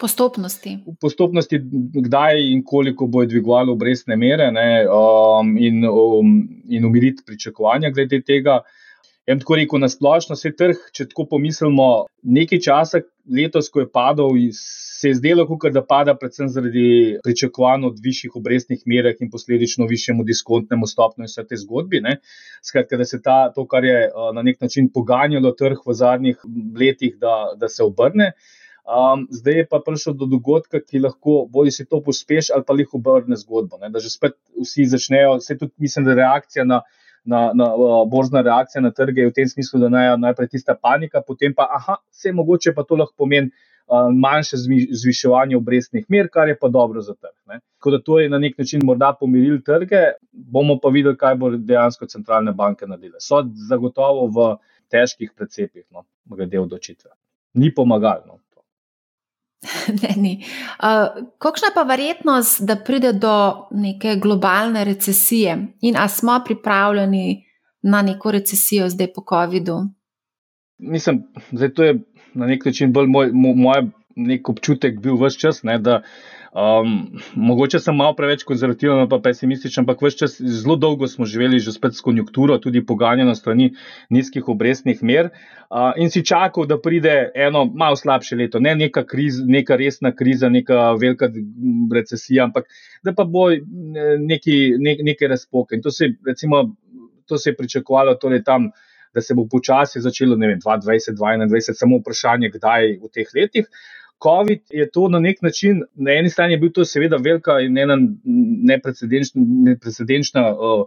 [0.00, 0.74] Postopnosti.
[1.00, 1.60] Postopnosti,
[2.08, 6.38] kdaj in koliko bo dvigovalo obrestne mere, ne, um, in, um,
[6.72, 8.62] in umiriti pričakovanja glede tega.
[9.28, 11.88] Ja, tako rekel, na splošno se trg, če tako pomislimo,
[12.22, 18.00] nekaj časa letos, ko je padal, se je zdelo, da pada predvsem zaradi pričakovanj od
[18.04, 22.00] višjih obrestnih merah in posledično višjemu diskontnemu stopnju in vse te zgodbi.
[22.04, 22.16] Ne.
[22.64, 26.40] Skratka, da se ta, to, kar je na nek način poganjalo trg v zadnjih
[26.80, 28.32] letih, da, da se obrne.
[28.90, 32.74] Um, zdaj je pa prišel do dogodka, ki lahko bodi se to pospeši ali pa
[32.78, 33.78] jih obrne zgodbo.
[33.78, 33.92] Ne.
[33.92, 36.80] Da že spet vsi začnejo, vse tudi mislim, da reakcija na
[37.24, 37.66] na, na
[38.10, 41.98] borzna reakcija na trge, v tem smislu, da naj, najprej tista panika, potem pa, aha,
[42.12, 43.50] vse mogoče pa to lahko pomeni.
[43.90, 44.54] Manjše
[44.94, 47.34] zviševanje obrestnih mer, kar je pa dobro za trg.
[47.80, 51.50] Tako da to je na nek način morda pomiril trge, bomo pa videli, kaj bo
[51.56, 53.18] dejansko centralne banke naredile.
[53.18, 54.46] So zagotovo v
[54.94, 57.10] težkih precepih, no, glede odločitve.
[57.58, 58.22] Ni pomagalo.
[58.26, 58.38] No.
[60.02, 60.44] Ne, ni.
[60.82, 67.44] Uh, kakšna pa verjetnost, da pride do neke globalne recesije in ali smo pripravljeni
[67.82, 69.78] na neko recesijo zdaj po COVID-u?
[70.78, 71.82] Mislim, da je to
[72.34, 76.02] na nek način bolj moj, moj nek občutek bil vse čas, ne, da
[76.50, 81.60] Um, mogoče sem malo preveč konzervativen, pa pesimističen, ampak vse čas zelo dolgo smo živeli
[81.62, 83.68] že spet s konjunkturo, tudi poganjeno strani
[84.10, 89.04] nizkih obrestnih mer uh, in si čakal, da pride eno malo slabše leto, ne neka,
[89.06, 91.30] kriz, neka resna kriza, neka velika
[91.94, 92.66] recesija, ampak
[93.06, 93.46] da pa bo
[94.18, 95.78] neki, ne, nekaj razpoke.
[95.78, 96.64] In to se, recimo,
[97.30, 98.72] to se je pričakovalo torej tam.
[99.10, 103.66] Da se bo počasi začelo, ne vem, 2020, 2021, samo vprašanje, kdaj v teh letih.
[104.22, 107.78] COVID je to na nek način, na eni strani je bil to seveda velika in
[107.78, 107.96] ena
[109.64, 110.84] neprecedenčna uh,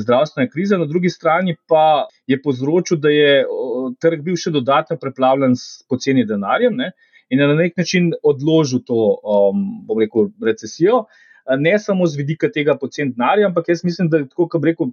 [0.00, 4.96] zdravstvena kriza, na drugi strani pa je povzročil, da je uh, trg bil še dodatno
[5.00, 6.92] preplavljen s poceni denarjem ne,
[7.32, 11.04] in je na nek način odložil to, um, bom rekel, recesijo.
[11.60, 14.92] Ne samo z vidika tega pocen denarja, ampak jaz mislim, da je tako, kot rekel.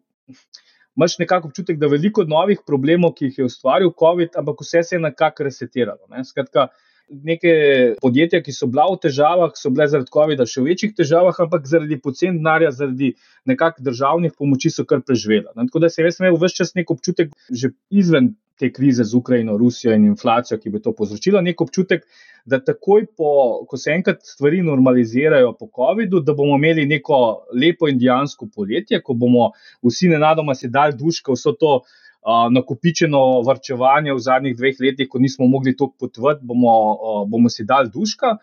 [1.00, 4.82] Máš nekako občutek, da je veliko novih problemov, ki jih je ustvaril COVID, ampak vse
[4.84, 6.04] se je nekako resetiralo.
[6.12, 6.24] Ne?
[6.28, 7.54] Skratka, uh, neke
[8.02, 11.68] podjetja, ki so bila v težavah, so bile zaradi COVID-a še v večjih težavah, ampak
[11.70, 13.14] zaradi pocen denarja, zaradi
[13.50, 15.52] nekakšnih državnih pomoči so kar preživela.
[15.58, 19.58] Tako da se jaz imel vse čas nek občutek, že izven te krize z Ukrajino,
[19.58, 22.06] Rusijo in inflacijo, ki bi to povzročila, nek občutek,
[22.46, 23.32] da takoj po,
[23.70, 27.18] ko se enkrat stvari normalizirajo po COVID-u, da bomo imeli neko
[27.58, 29.50] lepo indijansko poletje, ko bomo
[29.82, 31.80] vsi nenadoma si dali duška vso to
[32.26, 37.90] nakupičeno vrčevanje v zadnjih dveh letih, ko nismo mogli to potvrditi, bomo, bomo si dali
[37.90, 38.38] duška.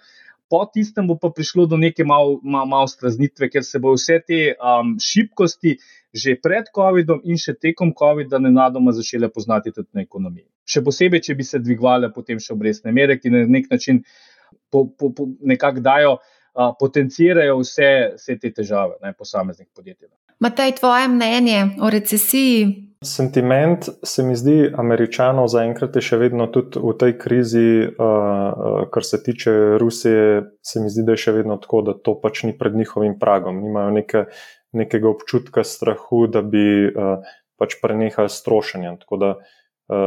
[0.48, 4.20] Po tistem bo pa prišlo do neke malo mal, mal straznitve, ker se bo vse
[4.26, 5.76] te um, šibkosti
[6.08, 10.48] že pred COVID-om in še tekom COVID-a nenadoma začele poznati tudi na ekonomiji.
[10.64, 14.00] Še posebej, če bi se dvigovale potem še obrestne mere, ki na nek način
[14.72, 20.08] po, po, po, nekako dajo, uh, potencirajo vse, vse te težave ne, posameznih podjetij.
[20.40, 26.80] Matej, tvoje mnenje o recesiji Sentiment se mi zdi, američanov zaenkrat je še vedno tudi
[26.82, 31.60] v tej krizi, uh, kar se tiče Rusije, se mi zdi, da je še vedno
[31.62, 33.60] tako, da to pač ni pred njihovim pragom.
[33.62, 34.24] Nimajo neke,
[34.74, 37.22] nekega občutka strahu, da bi uh,
[37.54, 38.96] pač prenehali strošenje.
[39.06, 39.57] Tako da uh,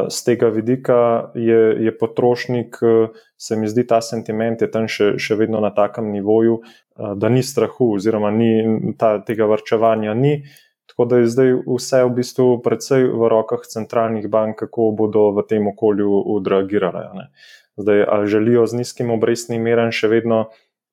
[0.10, 5.16] z tega vidika je, je potrošnik, uh, se mi zdi, ta sentiment je tam še,
[5.18, 10.44] še vedno na takem nivoju, uh, da ni strahu, oziroma ni, ta, tega vrčevanja ni.
[10.92, 15.46] Tako da je zdaj vse v bistvu predvsej v rokah centralnih bank, kako bodo v
[15.50, 17.32] tem okolju odreagirale.
[17.80, 20.50] Zdaj, ali želijo z nizkim obrestnim meram še vedno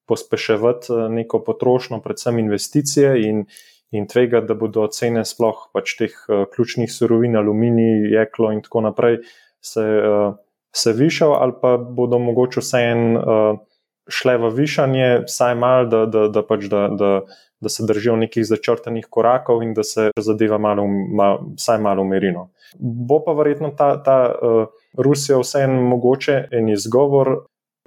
[0.08, 3.44] pospeševati eh, neko potrošnjo, predvsem investicije in,
[3.92, 8.84] in tvega, da bodo cene sploh pač teh uh, ključnih surovin, aluminij, jeklo in tako
[8.88, 9.20] naprej
[9.64, 10.34] se, uh,
[10.74, 13.60] se višal, ali pa bodo mogoče vseeno uh,
[14.08, 16.88] šle v višanje, vsaj malo, da, da, da pač da.
[16.88, 17.12] da
[17.60, 22.48] da se držijo nekih začrtanih korakov in da se zadeva malo, mal, vsaj malo umirino.
[22.78, 27.32] Bo pa verjetno ta, ta uh, Rusija vseeno mogoče en izgovor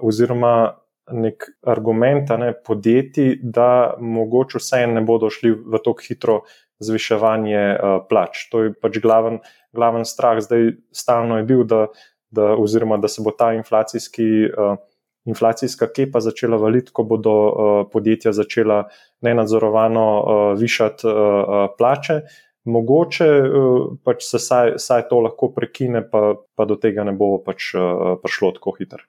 [0.02, 0.74] oziroma
[1.12, 6.38] nek argument ne, podjetij, da mogoče vseeno ne bodo šli v tako hitro
[6.82, 8.48] zviševanje uh, plač.
[8.52, 9.42] To je pač glaven,
[9.76, 11.88] glaven strah, zdaj stalno je bil, da,
[12.34, 14.32] da, oziroma da se bo ta inflacijski.
[14.52, 14.80] Uh,
[15.26, 18.88] inflacijska kepa začela valiti, ko bodo uh, podjetja začela
[19.22, 22.22] nenadzorovano uh, višati uh, plače.
[22.66, 27.36] Mogoče uh, pač se saj, saj to lahko prekine, pa, pa do tega ne bo
[27.46, 29.06] pač, uh, prišlo tako hitro.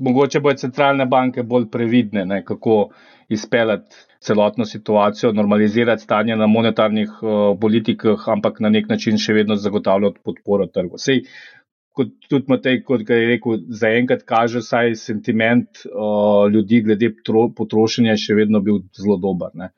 [0.00, 2.90] Mogoče bodo centralne banke bolj previdne, ne, kako
[3.28, 9.56] izpeljati celotno situacijo, normalizirati stanje na monetarnih uh, politikah, ampak na nek način še vedno
[9.56, 10.98] zagotavljati podporo trgu.
[10.98, 11.22] Sej,
[11.96, 17.12] kot tudi Matej, kot je rekel, zaenkrat kaže, saj sentiment uh, ljudi glede
[17.56, 19.54] potrošnja še vedno bil zelo dober.
[19.54, 19.72] Ne.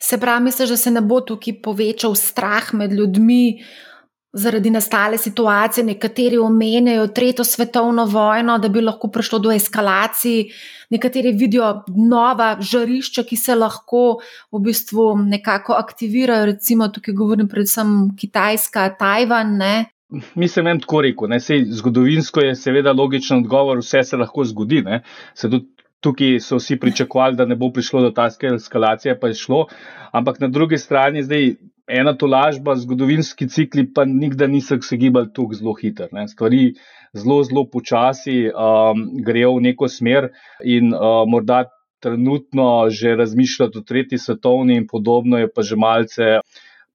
[0.00, 3.60] Se pravi, misliš, da se ne bo tukaj povečal strah med ljudmi
[4.38, 10.44] zaradi nastale situacije, nekateri omenjajo tretjo svetovno vojno, da bi lahko prišlo do eskalacij,
[10.90, 14.02] nekateri vidijo nova žarišča, ki se lahko
[14.52, 19.56] v bistvu nekako aktivirajo, recimo tukaj govorim predvsem Kitajska, Tajvan.
[19.58, 19.74] Ne?
[20.34, 21.38] Mislim, da je tako rekel.
[21.40, 24.84] Sej, zgodovinsko je seveda logičen odgovor, vse se lahko zgodi.
[26.00, 29.66] Tukaj so vsi pričakovali, da ne bo prišlo do take eskalacije, pa je šlo.
[30.12, 31.56] Ampak na drugi strani, zdaj,
[31.88, 36.08] ena tolažba, zgodovinski cikli, pa nikdar niso se gibali tako zelo hitro.
[36.28, 36.74] Stvari
[37.16, 40.30] zelo, zelo počasi um, grejo v neko smer,
[40.64, 41.64] in uh, morda
[42.00, 46.38] trenutno že razmišljati o tretji svetovni, in podobno je pa že malce.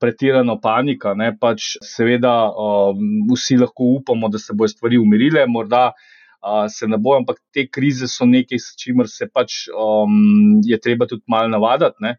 [0.04, 5.94] Pretirano panika, ne pač, seveda, um, vsi lahko upamo, da se bodo stvari umirile, morda
[5.94, 10.80] uh, se ne bo, ampak te krize so nekaj, s čimer se pač um, je
[10.80, 12.18] treba tudi malo navaditi.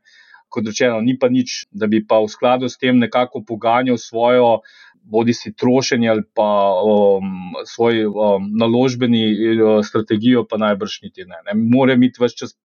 [0.49, 4.61] Kot rečeno, ni pa nič, da bi pa v skladu s tem nekako poganjal svojo,
[5.05, 6.49] bodi si trošenje ali pa
[6.81, 11.43] um, svoj um, naložbeni uh, strategijo, pa najbrž niti ne.
[11.49, 12.59] Ne more biti več čas.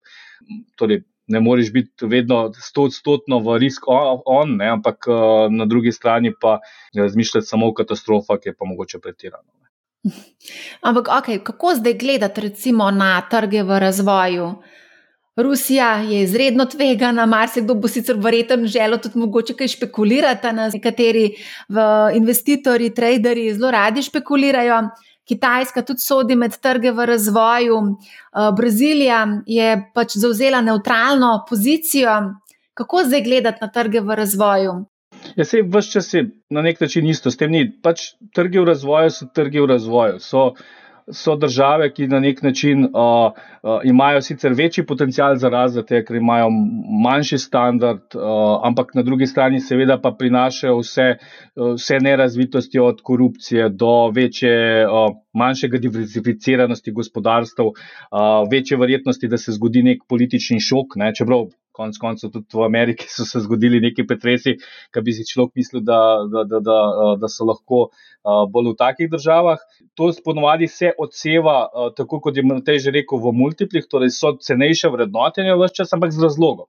[0.79, 2.49] Torej, Ne moreš biti vedno
[2.89, 6.55] stotno v risk on, on ne, ampak uh, na drugi strani pa
[6.97, 9.45] razmišljati samo o katastrofah, je pa mogoče pretirano.
[10.87, 14.53] Ampak, okay, kako zdaj gledati, recimo, na trge v razvoju?
[15.41, 21.29] Rusija je izredno tvegana, marsikdo bo sicer verjeten želel tudi mogoče kaj špekulirati, na nekateri
[22.15, 24.81] investitorji, traderi zelo radi špekulirajo.
[25.29, 32.15] Kitajska tudi sodi med trge v razvoju, eh, Brazilija je pač zauzela neutralno pozicijo.
[32.73, 34.73] Kako zdaj gledati na trge v razvoju?
[35.35, 37.65] Ja, se vse čas je na nek način isto, s tem ni.
[37.83, 40.19] Pač trge v razvoju so trge v razvoju.
[40.19, 40.53] So,
[41.11, 46.15] so države, ki na nek način uh, uh, imajo sicer večji potencial za razvoj, ker
[46.15, 46.49] imajo
[47.03, 48.21] manjši standard, uh,
[48.63, 51.07] ampak na drugi strani seveda pa prinašajo vse,
[51.55, 57.73] uh, vse nerazvitosti od korupcije do večje, uh, manjšega diverzificiranosti gospodarstv, uh,
[58.51, 60.95] večje verjetnosti, da se zgodi nek politični šok.
[60.95, 64.57] Ne, čeprav konec koncev tudi v Ameriki so se zgodili neki pretresi,
[64.93, 65.99] ki bi si človek mislil, da,
[66.31, 66.79] da, da, da,
[67.23, 67.85] da so lahko
[68.53, 69.63] bolj v takih državah.
[69.99, 71.61] To ponovadi se odseva,
[71.97, 76.15] tako kot je Matej že rekel, v multiplih, torej so cenejše vrednotenje vse čas, ampak
[76.15, 76.67] z razlogom.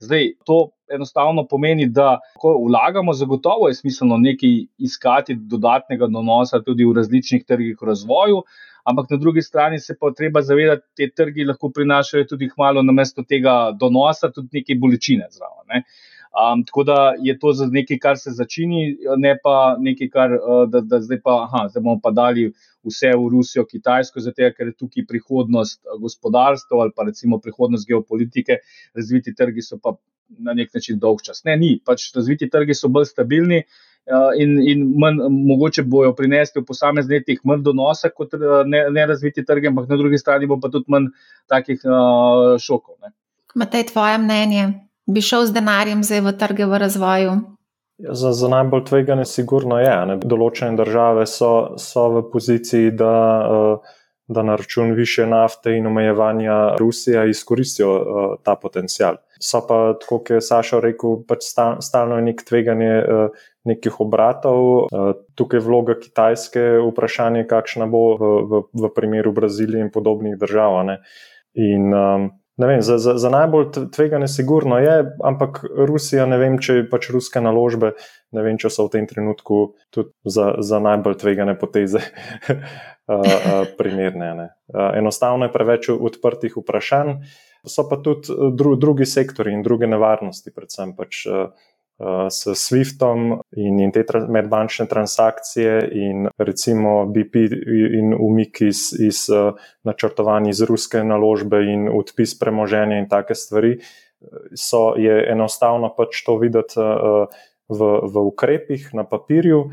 [0.00, 6.86] Zdaj, to enostavno pomeni, da ko vlagamo, zagotovo je smiselno nekaj iskati dodatnega donosa tudi
[6.86, 8.44] v različnih trgih v razvoju,
[8.88, 12.82] ampak na drugi strani se pa treba zavedati, da te trgi lahko prinašajo tudi malo
[12.82, 15.66] na mesto tega donosa, tudi nekaj bolečine zraven.
[15.74, 15.82] Ne.
[16.38, 18.82] Um, tako da je to nekaj, kar se začini,
[19.16, 22.50] ne pa nekaj, kar uh, da, da zdaj pa, aha, zdaj bomo pa dali
[22.86, 28.60] vse v Rusijo, Kitajsko, zato ker je tukaj prihodnost gospodarstva ali pa recimo prihodnost geopolitike,
[28.94, 29.96] razviti trgi so pa
[30.38, 31.42] na nek način dolg čas.
[31.48, 33.87] Ne, ni, pač razviti trgi so bolj stabilni, uh, Eh,
[34.36, 38.40] in, in manj, mogoče bojo prinesli v posameznih letih manj donosa kot eh,
[38.90, 41.10] nerazviti ne trg, ampak na drugi strani bo pa tudi manj
[41.48, 42.96] takih uh, šokov.
[43.54, 44.64] Matej, tvoje mnenje,
[45.06, 47.36] bi šel z denarjem zdaj v trge v razvoju?
[47.98, 49.94] Ja, za, za najbolj tvegane, sigurno je.
[50.06, 50.18] Ne.
[50.22, 53.14] Določene države so, so v poziciji, da.
[53.44, 53.94] Uh,
[54.28, 59.16] da na račun više nafte in omejevanja Rusija izkoristijo uh, ta potencial.
[59.38, 64.88] So pa, tako kot je Saša rekel, pač stalno je nek tveganje uh, nekih obratov.
[64.90, 70.38] Uh, tukaj je vloga Kitajske, vprašanje, kakšna bo v, v, v primeru Brazilije in podobnih
[70.40, 70.82] držav.
[70.90, 71.00] Ne?
[71.54, 76.80] In um, Vem, za, za, za najbolj tvegane, sigurno je, ampak Rusija, ne vem, če
[76.90, 77.92] pač ruske naložbe,
[78.34, 79.60] ne vem, če so v tem trenutku
[79.94, 82.02] tudi za, za najbolj tvegane poteze
[83.78, 84.48] primerne.
[84.74, 87.14] Enostavno je preveč odprtih vprašanj,
[87.66, 91.26] so pa tudi dru, drugi sektori in druge nevarnosti, predvsem pač.
[91.26, 91.48] Eh,
[92.30, 97.34] s SWIFT-om in, in te tra medbančne transakcije, in recimo BP
[97.98, 103.80] in umik iz, iz uh, načrtovanja iz ruske naložbe in odpis premoženja in take stvari,
[104.54, 107.26] so, je enostavno pač to videti uh,
[107.66, 109.64] v, v ukrepih na papirju.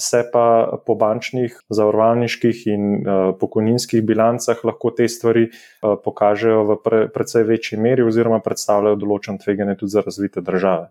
[0.00, 6.76] Se pa po bančnih, zavarovalniških in uh, pokojninskih bilancah lahko te stvari uh, pokažejo v
[6.84, 10.88] pre, precej večji meri, oziroma predstavljajo določen tveganje tudi za razvite države.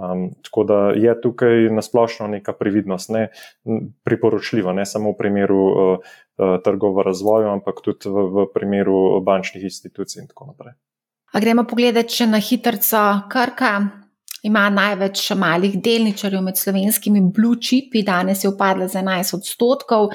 [0.00, 3.28] Um, tako da je tukaj nasplošno neka previdnost, ne
[4.08, 6.14] priporočljiva, ne samo v primeru uh,
[6.64, 10.78] trgov v razvoju, ampak tudi v, v primeru bančnih institucij in tako naprej.
[11.30, 13.74] A gremo pogledati, če na hitrca Krka
[14.42, 20.08] ima največ malih delničarjev med slovenskimi blue chipi, danes je upadla za 11 odstotkov.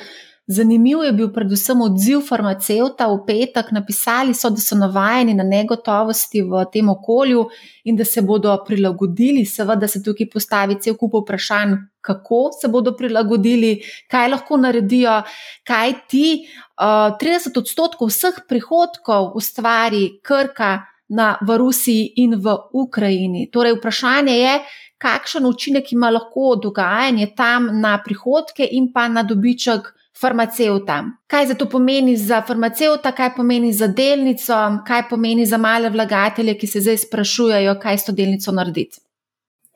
[0.47, 3.71] Zanimiv je bil predvsem odziv farmacevta v petek.
[3.73, 7.47] Napisali so, da so navajeni na negotovosti v tem okolju
[7.89, 9.45] in da se bodo prilagodili.
[9.45, 13.79] Seveda se tukaj postavi cel kup vprašanj, kako se bodo prilagodili,
[14.11, 15.23] kaj lahko naredijo,
[15.65, 23.49] kaj ti uh, 30 odstotkov vseh prihodkov ustvari Krka na, v Rusiji in v Ukrajini.
[23.51, 24.55] Torej, vprašanje je,
[24.97, 31.03] kakšen učinek ima lahko dogajanje tam na prihodke in pa na dobiček farmacevta.
[31.27, 36.57] Kaj za to pomeni za farmacevta, kaj pomeni za delnico, kaj pomeni za male vlagatelje,
[36.57, 39.01] ki se zdaj sprašujejo, kaj s to delnico narediti.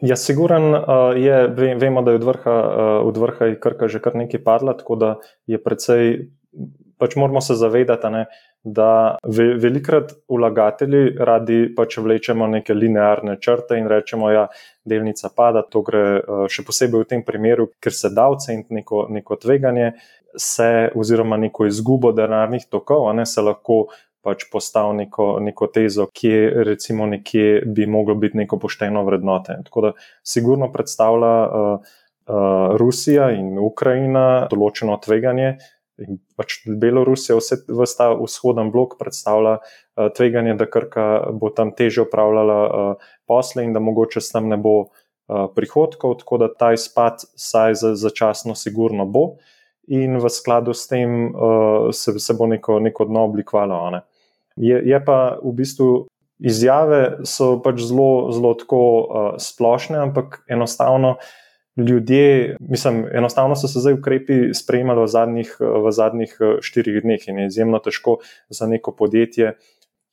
[0.02, 0.72] Ja, siguren
[1.20, 2.56] je, vemo, da je od vrha,
[3.04, 5.16] od vrha Krka že kar nekaj padla, tako da
[5.48, 6.30] je precej,
[6.98, 8.26] pač moramo se zavedati, ne,
[8.64, 14.46] da ve, velikrat vlagatelji radi pač vlečemo neke linearne črte in rečemo, da ja,
[14.84, 16.04] delnica pada, to gre
[16.52, 19.94] še posebej v tem primeru, ker se da oceniti neko, neko tveganje
[20.36, 23.88] se, oziroma neko izgubo denarnih tokov, ne se lahko
[24.22, 29.56] pač postavi neko, neko tezo, ki je recimo nekje bi moglo biti neko pošteno vrednote.
[29.66, 29.92] Tako da
[30.24, 31.92] sigurno predstavlja uh,
[32.28, 35.56] uh, Rusija in Ukrajina določeno tveganje.
[36.06, 37.60] In pač Belorusija, vse
[37.98, 43.76] ta vzhoden blok, predstavlja uh, tveganje, da Krka bo tam teže upravljala uh, posle in
[43.76, 48.56] da mogoče s tem ne bo uh, prihodkov, tako da ta izpad, saj za, začasno,
[48.56, 49.26] sigurno bo.
[49.34, 49.56] Uh,
[49.90, 53.90] in v skladu s tem uh, se, se bo neko, neko dno oblikovalo.
[53.90, 54.02] Ne.
[54.56, 55.90] Je, je pa v bistvu
[56.40, 61.18] izjave so pač zelo, zelo tako uh, splošne, ampak enostavno.
[61.78, 67.40] Ljudje, mislim, enostavno so se zdaj ukrepi sprejemali v zadnjih, v zadnjih štirih dneh in
[67.40, 68.18] je izjemno težko
[68.50, 69.54] za neko podjetje,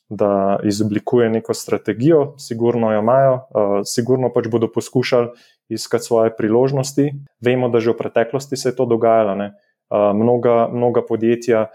[0.08, 5.28] da izoblikuje neko strategijo, sigurno jo imajo, uh, sigurno pač bodo poskušali
[5.68, 7.10] iskati svoje priložnosti.
[7.40, 9.34] Vemo, da že v preteklosti se je to dogajalo.
[9.34, 9.54] Ne?
[9.90, 11.66] mnoga, mnoga podjetja,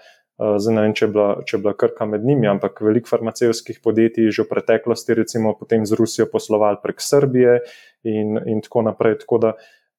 [0.58, 3.80] zdaj ne vem, če je, bila, če je bila krka med njimi, ampak veliko farmacevskih
[3.84, 7.60] podjetij že v preteklosti, recimo, potem z Rusijo poslovali prek Srbije
[8.04, 9.20] in, in tako naprej.
[9.26, 9.54] Tako da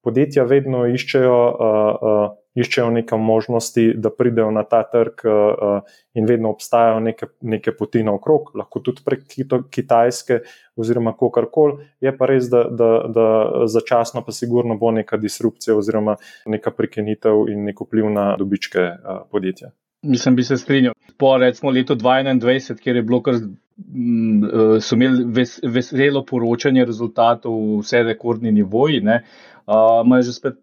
[0.04, 1.40] podjetja vedno iščejo.
[1.50, 7.28] Uh, uh, iščejo neke možnosti, da pridejo na ta trg, uh, in vedno obstajajo neke,
[7.40, 9.24] neke poti naokrog, lahko tudi prek
[9.72, 10.40] Kitajske,
[10.76, 11.86] oziroma kakorkoli.
[12.04, 13.26] Je pa res, da, da, da
[13.72, 19.24] začasno, pa sigurno bo neka disrupcija, oziroma neka prekinitev in nek vpliv na dobičke uh,
[19.30, 19.72] podjetja.
[20.02, 20.96] Mislim, bi se strinjal.
[21.18, 23.38] Po recimo letu 2021, kjer je bilo kar.
[23.78, 30.60] Mm, so imeli ves, veselo poročanje rezultatov, vse rekordni nivoji, imajo uh, že spet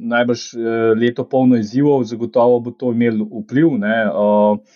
[0.00, 3.66] najbrž eh, leto polno izzivov, zagotovo bo to imelo vpliv.
[3.66, 3.80] Uh,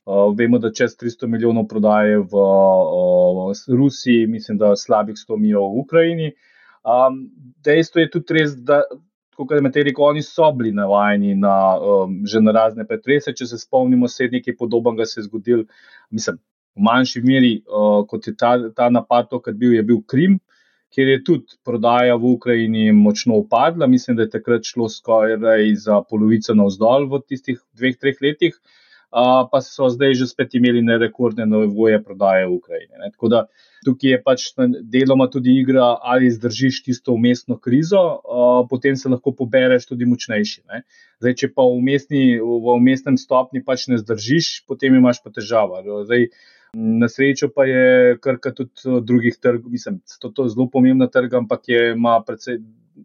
[0.07, 5.75] uh, vemo, da čez 300 milijonov prodaje v uh, Rusiji, mislim, da slabih 100 milijonov
[5.75, 6.33] v Ukrajini.
[6.85, 7.27] Um,
[7.65, 8.85] dejstvo je tudi res, da.
[9.35, 13.33] Kot je Matej rekel, oni so bili navajeni na um, že na razne pretrese.
[13.35, 15.65] Če se spomnimo, se je nekaj podobnega se zgodil,
[16.15, 16.39] mislim,
[16.75, 20.39] v manjši meri, uh, kot je ta, ta napad, ki je bil, je bil Krim,
[20.95, 23.87] kjer je tudi prodaja v Ukrajini močno upadla.
[23.91, 28.55] Mislim, da je takrat šlo skoraj za polovico navzdol v tistih dveh, treh letih,
[29.11, 32.95] uh, pa so zdaj že spet imeli nerekordne novoje prodaje v Ukrajini.
[33.03, 33.11] Ne.
[33.15, 33.45] Tako da
[33.85, 34.47] tukaj je pač
[34.95, 40.63] deloma tudi igra, ali zdržiš tisto umestno krizo, uh, potem se lahko pobereš tudi močnejši.
[40.71, 40.83] Ne.
[41.23, 45.83] Zdaj, če pa v, umestni, v umestnem stopni pač ne zdržiš, potem imaš pa težava.
[45.83, 46.31] Zdaj,
[46.75, 51.35] Na srečo pa je krka tudi eh, drugih trgov, mislim, je to zelo pomembna trg,
[51.35, 52.59] ampak je, ima predvsej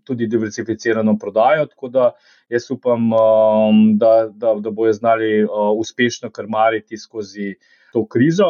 [0.03, 1.65] tudi diversificirano prodajo.
[1.65, 2.11] Tako da
[2.49, 7.55] jaz upam, um, da, da, da bojo znali uh, uspešno krmariti skozi
[7.93, 8.49] to krizo,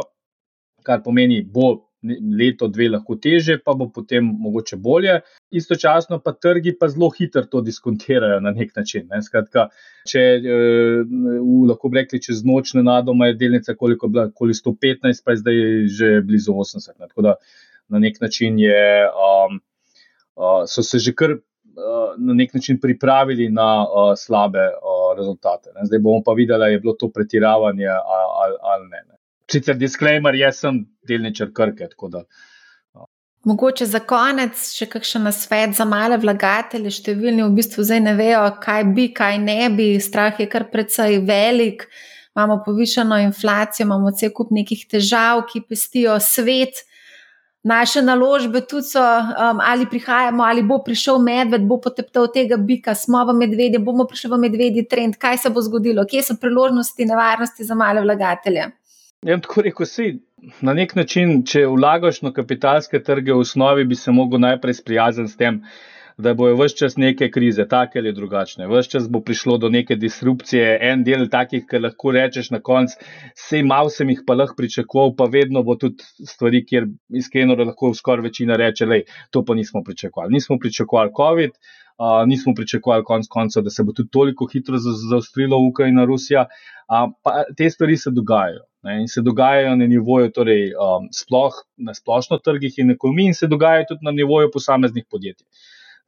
[0.84, 5.20] kar pomeni, bo leto, dve lahko teže, pa bo potem mogoče bolje.
[5.52, 9.08] Istočasno pa trgi pa zelo hitro to diskontirajo na nek način.
[9.12, 9.22] Ne.
[9.26, 9.68] Skratka,
[10.08, 11.02] če eh,
[11.68, 15.42] lahko bi rekli, čez noč na nadoma je delnica koliko bila, okoli 115, pa je
[15.44, 15.60] zdaj
[16.00, 16.96] že blizu 80.
[17.00, 17.12] Ne.
[17.12, 17.36] Tako da
[17.90, 19.60] na nek način je, um,
[20.40, 21.38] uh, so se že kar.
[21.80, 25.70] Uh, na nek način pripravili na uh, slabe uh, rezultate.
[25.76, 25.86] Ne.
[25.88, 29.04] Zdaj bomo pa videli, ali je bilo to pretiravanje ali, ali, ali ne.
[29.08, 29.19] ne.
[29.50, 31.88] Sicer disclaimer, jaz sem delničar krke.
[32.14, 33.08] No.
[33.50, 36.92] Mogoče za konec še kakšen nasvet za male vlagatelje.
[37.00, 39.90] Številni v bistvu zdaj ne vejo, kaj bi, kaj ne bi.
[40.04, 41.88] Strah je kar precej velik,
[42.38, 46.84] imamo povišeno inflacijo, imamo cel kup nekih težav, ki pestijo svet.
[47.66, 52.94] Naše naložbe tudi so, um, ali prihajamo, ali bo prišel medved, bo poteptal tega bika,
[52.96, 57.10] smo v medvedju, bomo prišli v medvedji trend, kaj se bo zgodilo, kje so priložnosti,
[57.10, 58.70] nevarnosti za male vlagatelje.
[59.28, 60.06] Ja, tako rekel si,
[60.64, 65.26] na nek način, če vlagaš na kapitalske trge v osnovi, bi se lahko najprej sprijaznil
[65.28, 65.58] s tem,
[66.16, 68.70] da bojo vse čas neke krize, take ali drugačne.
[68.72, 72.96] Vse čas bo prišlo do neke disrupcije, en del takih, ki lahko rečeš na koncu,
[73.36, 76.88] sej mal sem jih pa lahko pričakoval, pa vedno bo tudi stvari, kjer
[77.24, 79.02] iskreno lahko skoraj večina reče, da
[79.36, 80.38] to pa nismo pričakovali.
[80.40, 81.60] Nismo pričakovali COVID.
[82.00, 86.48] Uh, nismo pričakovali, konc koncev, da se bo tudi toliko hitro zaostrilo Ukrajina, Rusija.
[86.88, 87.12] Uh,
[87.60, 88.69] te stvari se dogajajo.
[88.88, 93.36] Ne, in se dogajajo na nivoju, torej um, sploh na splošno trgih in ekonomiji, in
[93.36, 95.46] se dogajajo tudi na nivoju posameznih podjetij.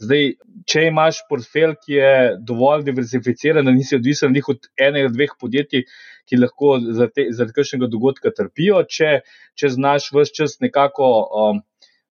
[0.02, 0.24] Zdaj,
[0.72, 2.14] če imaš portfelj, ki je
[2.48, 5.84] dovolj diversificiran, da nisi odvisen od enega, dveh podjetij,
[6.30, 9.20] ki lahko zaradi, kakšnega dogodka trpijo, če,
[9.60, 11.12] če znaš vse čas nekako
[11.44, 11.62] um,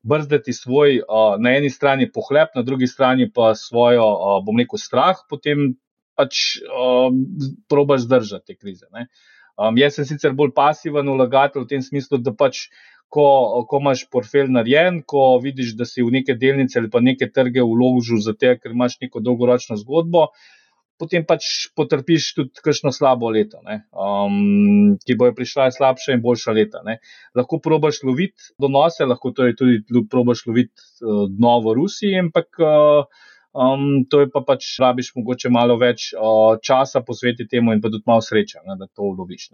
[0.06, 4.78] brzdati svoj, uh, na eni strani pohlep, na drugi strani pa svojo, uh, bom rekel,
[4.78, 5.72] strah, potem
[6.20, 7.24] pač um,
[7.68, 8.86] probaš zdržati te krize.
[8.94, 9.08] Ne.
[9.60, 12.68] Um, jaz sem sicer bolj pasiven vlagatelj v tem smislu, da pač,
[13.12, 13.26] ko,
[13.68, 17.66] ko imaš portfelj narejen, ko vidiš, da si v neke delnice ali pa neke trge
[17.66, 20.30] vložil, zato ker imaš neko dolgoročno zgodbo,
[21.00, 26.84] potem pač potrpiš tudi kakšno slabo leto, um, ki bojo prišla slabša in boljša leta.
[26.86, 26.98] Ne.
[27.36, 32.48] Lahko probaš loviti donose, lahko torej tudi probaš loviti uh, dno v Rusiji, ampak.
[32.60, 37.80] Uh, Um, to je pa pač, rabiš mogoče malo več uh, časa posvetiti temu in
[37.82, 39.48] pa tudi malo sreče, ne, da to uloviš.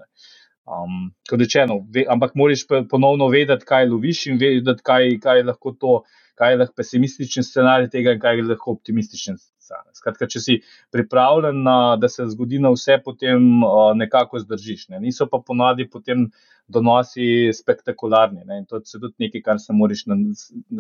[0.67, 5.47] Um, kot rečeno, ve, ampak moraš ponovno vedeti, kaj loviš in vedeti, kaj, kaj je
[5.49, 5.95] lahko to,
[6.37, 9.97] kaj je lahko pesimističen scenarij tega in kaj je lahko optimističen scenarij.
[9.97, 10.59] Skratka, če si
[10.93, 14.91] pripravljen, na, da se zgodi na vse, potem uh, nekako zdržiš.
[14.93, 15.01] Ne.
[15.09, 16.29] Niso pa ponadi potem
[16.69, 18.45] donosi spektakularni.
[18.45, 18.61] Ne.
[18.61, 20.05] In to je tudi nekaj, kar se moraš,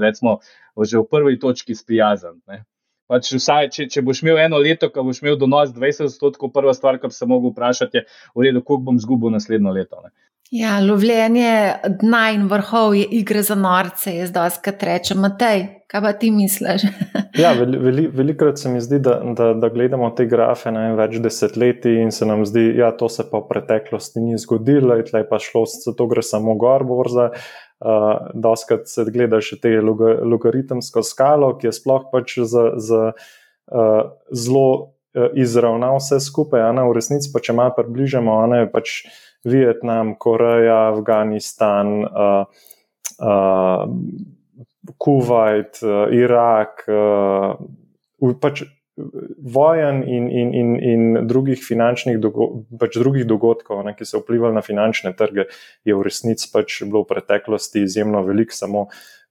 [0.04, 0.40] recimo,
[0.84, 2.66] že v prvi točki sprijazniti.
[3.06, 6.74] Pač vsaj, če, če boš imel eno leto, ko boš imel donos 20 odstotkov, prva
[6.74, 8.02] stvar, kar bi se lahko vprašal, je,
[8.34, 10.00] redu, koliko bom izgubil naslednjo leto.
[10.02, 10.10] Ne?
[10.54, 11.52] Ja, lovljenje
[12.02, 16.30] dna in vrhov je igra za norce, jaz da skrat rečem, Matej, kaj pa ti
[16.34, 16.84] misliš?
[17.42, 21.18] ja, veli, veli, velikrat se mi zdi, da, da, da gledamo te grafe na več
[21.22, 25.06] desetletij in se nam zdi, da ja, to se pa v preteklosti ni zgodilo, in
[25.06, 27.30] tleh pa šlo, zato gre samo gor, borza.
[27.30, 34.12] Uh, Doskrat se gleda še te logaritmsko skalo, ki je sploh pač za, za uh,
[34.32, 36.64] zelo uh, izravnal vse skupaj.
[36.72, 39.02] Ne, v resnici pa če malo približamo, ne pač
[39.44, 42.48] Vietnam, Koreja, Afganistan, uh,
[43.20, 43.84] uh,
[44.96, 47.60] Kuwait, uh, Irak, uh,
[48.40, 48.64] pač
[49.38, 52.48] vojen in, in, in, in drugih finančnih dogo
[52.80, 55.46] pač drugih dogodkov, ne, ki so vplivali na finančne trge,
[55.84, 58.86] je v resnici pač bilo v preteklosti izjemno veliko, samo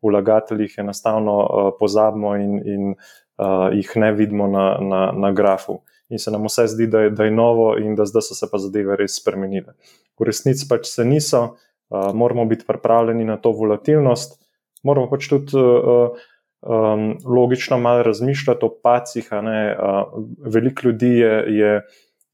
[0.05, 5.81] vlagateljih enostavno uh, pozabimo in, in uh, jih ne vidimo na, na, na grafu.
[6.13, 8.49] In se nam vse zdi, da je, da je novo, in da zdaj so se
[8.51, 9.73] pa zadeve res spremenile.
[10.19, 11.41] V resnici pač se niso,
[11.89, 14.37] uh, moramo biti pripravljeni na to volatilnost,
[14.85, 15.57] moramo pač tudi.
[15.57, 16.21] Uh,
[16.61, 19.29] um, logično malo razmišljati o pacih.
[19.31, 21.75] Uh, veliko ljudi je, je,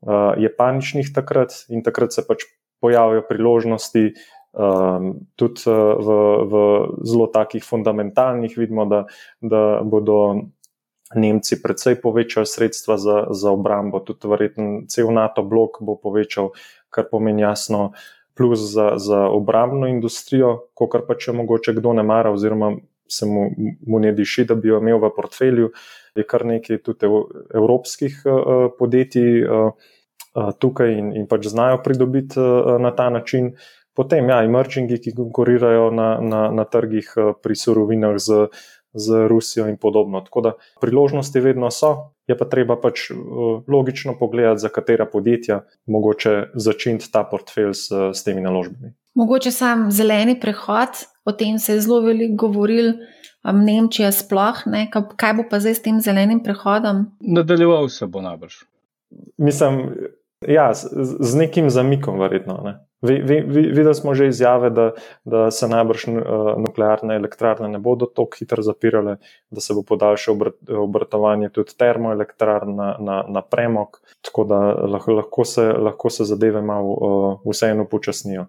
[0.01, 2.45] uh, je paničnih takrat in takrat se pač
[2.81, 4.13] pojavijo priložnosti.
[4.51, 6.07] Um, tudi v,
[6.51, 6.53] v
[7.07, 9.05] zelo takih fundamentalnih vidimo, da,
[9.39, 10.41] da bodo
[11.15, 16.55] Nemci predvsej povečali sredstva za, za obrambo, tudi verjetno cel NATO blok bo povečal,
[16.87, 17.91] kar pomeni jasno
[18.35, 22.77] plus za, za obrambno industrijo, kot pa če mogoče kdo ne mara, oziroma
[23.11, 23.49] se mu,
[23.87, 25.71] mu ne diši, da bi jo imel v portfelju.
[26.15, 27.07] Je kar nekaj tudi
[27.55, 29.71] evropskih uh, podjetij uh,
[30.35, 33.53] uh, tukaj in, in pač znajo pridobiti uh, na ta način.
[33.95, 38.47] Potem, ja, emergingi, ki konkurirajo na, na, na trgih uh, pri surovinah z,
[38.93, 40.21] z Rusijo in podobno.
[40.21, 45.61] Tako da priložnosti vedno so, je pa treba pač uh, logično pogledati, za katera podjetja
[45.85, 48.95] mogoče začeti ta portfelj s, s temi naložbami.
[49.15, 52.93] Mogoče sam zeleni prehod, o tem se je zelo veliko govoril,
[53.43, 54.87] um, Nemčija sploh, ne?
[54.91, 57.05] kaj bo pa zdaj s tem zelenim prehodom?
[57.19, 58.63] Nadaljeval se bo najbrž.
[59.37, 59.81] Mislim,
[60.47, 60.87] ja, z,
[61.19, 62.61] z nekim zamikom, verjetno.
[62.63, 62.77] Ne?
[63.01, 64.91] Videli smo že izjave, da,
[65.25, 66.17] da se najbrž uh,
[66.61, 69.17] nuklearne elektrarne ne bodo tako hitro zapirale,
[69.49, 75.17] da se bo podaljšalo obrat, obratovanje tudi termoelektrarn na, na, na premog, tako da lahko,
[75.17, 78.45] lahko, se, lahko se zadeve malo uh, vseeno počasnijo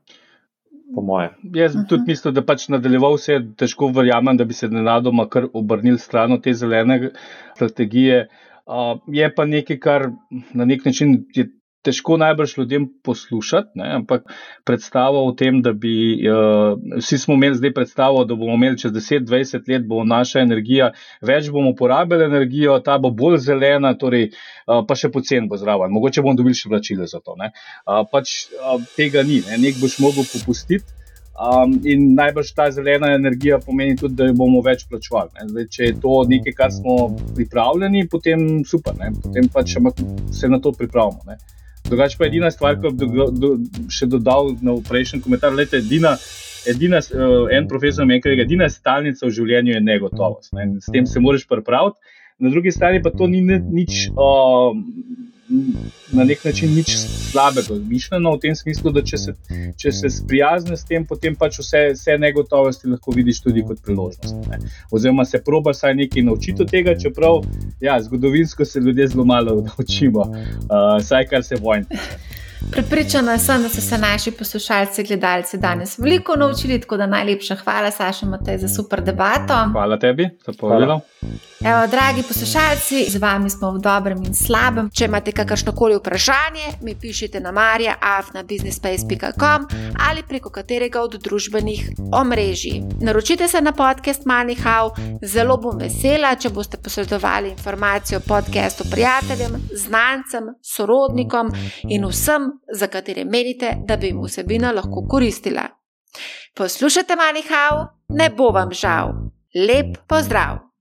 [0.95, 1.31] po moje.
[1.55, 5.49] Jaz tudi mislim, da pač nadaljeval se je težko verjamem, da bi se nenadoma kar
[5.53, 7.11] obrnil stran od te zelene
[7.55, 8.27] strategije.
[8.67, 10.09] Uh, je pa nekaj, kar
[10.55, 11.49] na nek način je
[11.83, 13.89] težko najbrž ljudem poslušati, ne?
[13.99, 14.25] ampak
[14.65, 15.95] predstava o tem, da bi
[16.29, 20.93] uh, vsi smo imeli zdaj predstavo, da bomo imeli čez 10-20 let, bo naša energija,
[21.23, 25.93] več bomo porabili energijo, ta bo bolj zelena, torej, uh, pa še pocen bo zraven.
[25.95, 27.37] Mogoče bomo dobili še vračile za to.
[27.37, 29.61] Uh, pač uh, tega ni, ne?
[29.67, 30.85] nek boš mogel popustiti.
[31.33, 35.47] Um, in najbrž ta zelena energija pomeni tudi, da jo bomo več plačevali.
[35.49, 36.97] Zdaj, če je to nekaj, kar smo
[37.35, 39.09] pripravljeni, potem super, ne?
[39.25, 39.75] potem pač
[40.31, 41.25] se na to pripravimo.
[41.27, 41.41] Ne?
[41.93, 43.51] Drugače pa edina stvar, ki bi do, do,
[43.93, 46.15] še dodal na prejšnji komentar, je, edina,
[46.73, 50.55] edina, uh, en profesor mi je rekel, edina stalnica v življenju je negotovost.
[50.57, 50.71] Ne?
[50.81, 54.09] S tem se moraš pripraviti, na drugi strani pa to ni nič.
[54.17, 54.73] Uh,
[56.13, 56.97] na nek način nič
[57.31, 59.35] slabega, mišljeno v tem smislu, da če se,
[59.77, 64.49] če se sprijazne s tem, potem pač vse, vse negotovosti lahko vidiš tudi kot priložnost.
[64.51, 64.61] Ne.
[64.91, 67.43] Oziroma se proba saj nekaj naučiti od tega, čeprav
[67.81, 72.03] ja, zgodovinsko se ljudje zelo malo naučimo, uh, saj kar se vojne.
[72.71, 77.91] Pripričana sem, da so se naši poslušalci, gledalci danes veliko naučili, tako da najlepša hvala,
[77.91, 79.55] Saša, Matej, za super debato.
[79.73, 81.01] Hvala tebi, za povedal.
[81.65, 84.91] Evo, dragi poslušalci, z vami smo v dobrem in slabem.
[84.91, 89.67] Če imate kakršno koli vprašanje, mi pišite na marja.afnabusinessspace.com
[90.09, 92.83] ali preko katerega od družbenih omrežij.
[93.01, 94.91] Naročite se na podcast Manihau,
[95.23, 101.53] zelo bom vesela, če boste posredovali informacijo o podkastu prijateljem, znancem, sorodnikom
[101.89, 105.69] in vsem, za katere menite, da bi jim vsebina lahko koristila.
[106.55, 109.13] Poslušajte Manihau, ne bo vam žal.
[109.55, 110.72] Lep pozdrav!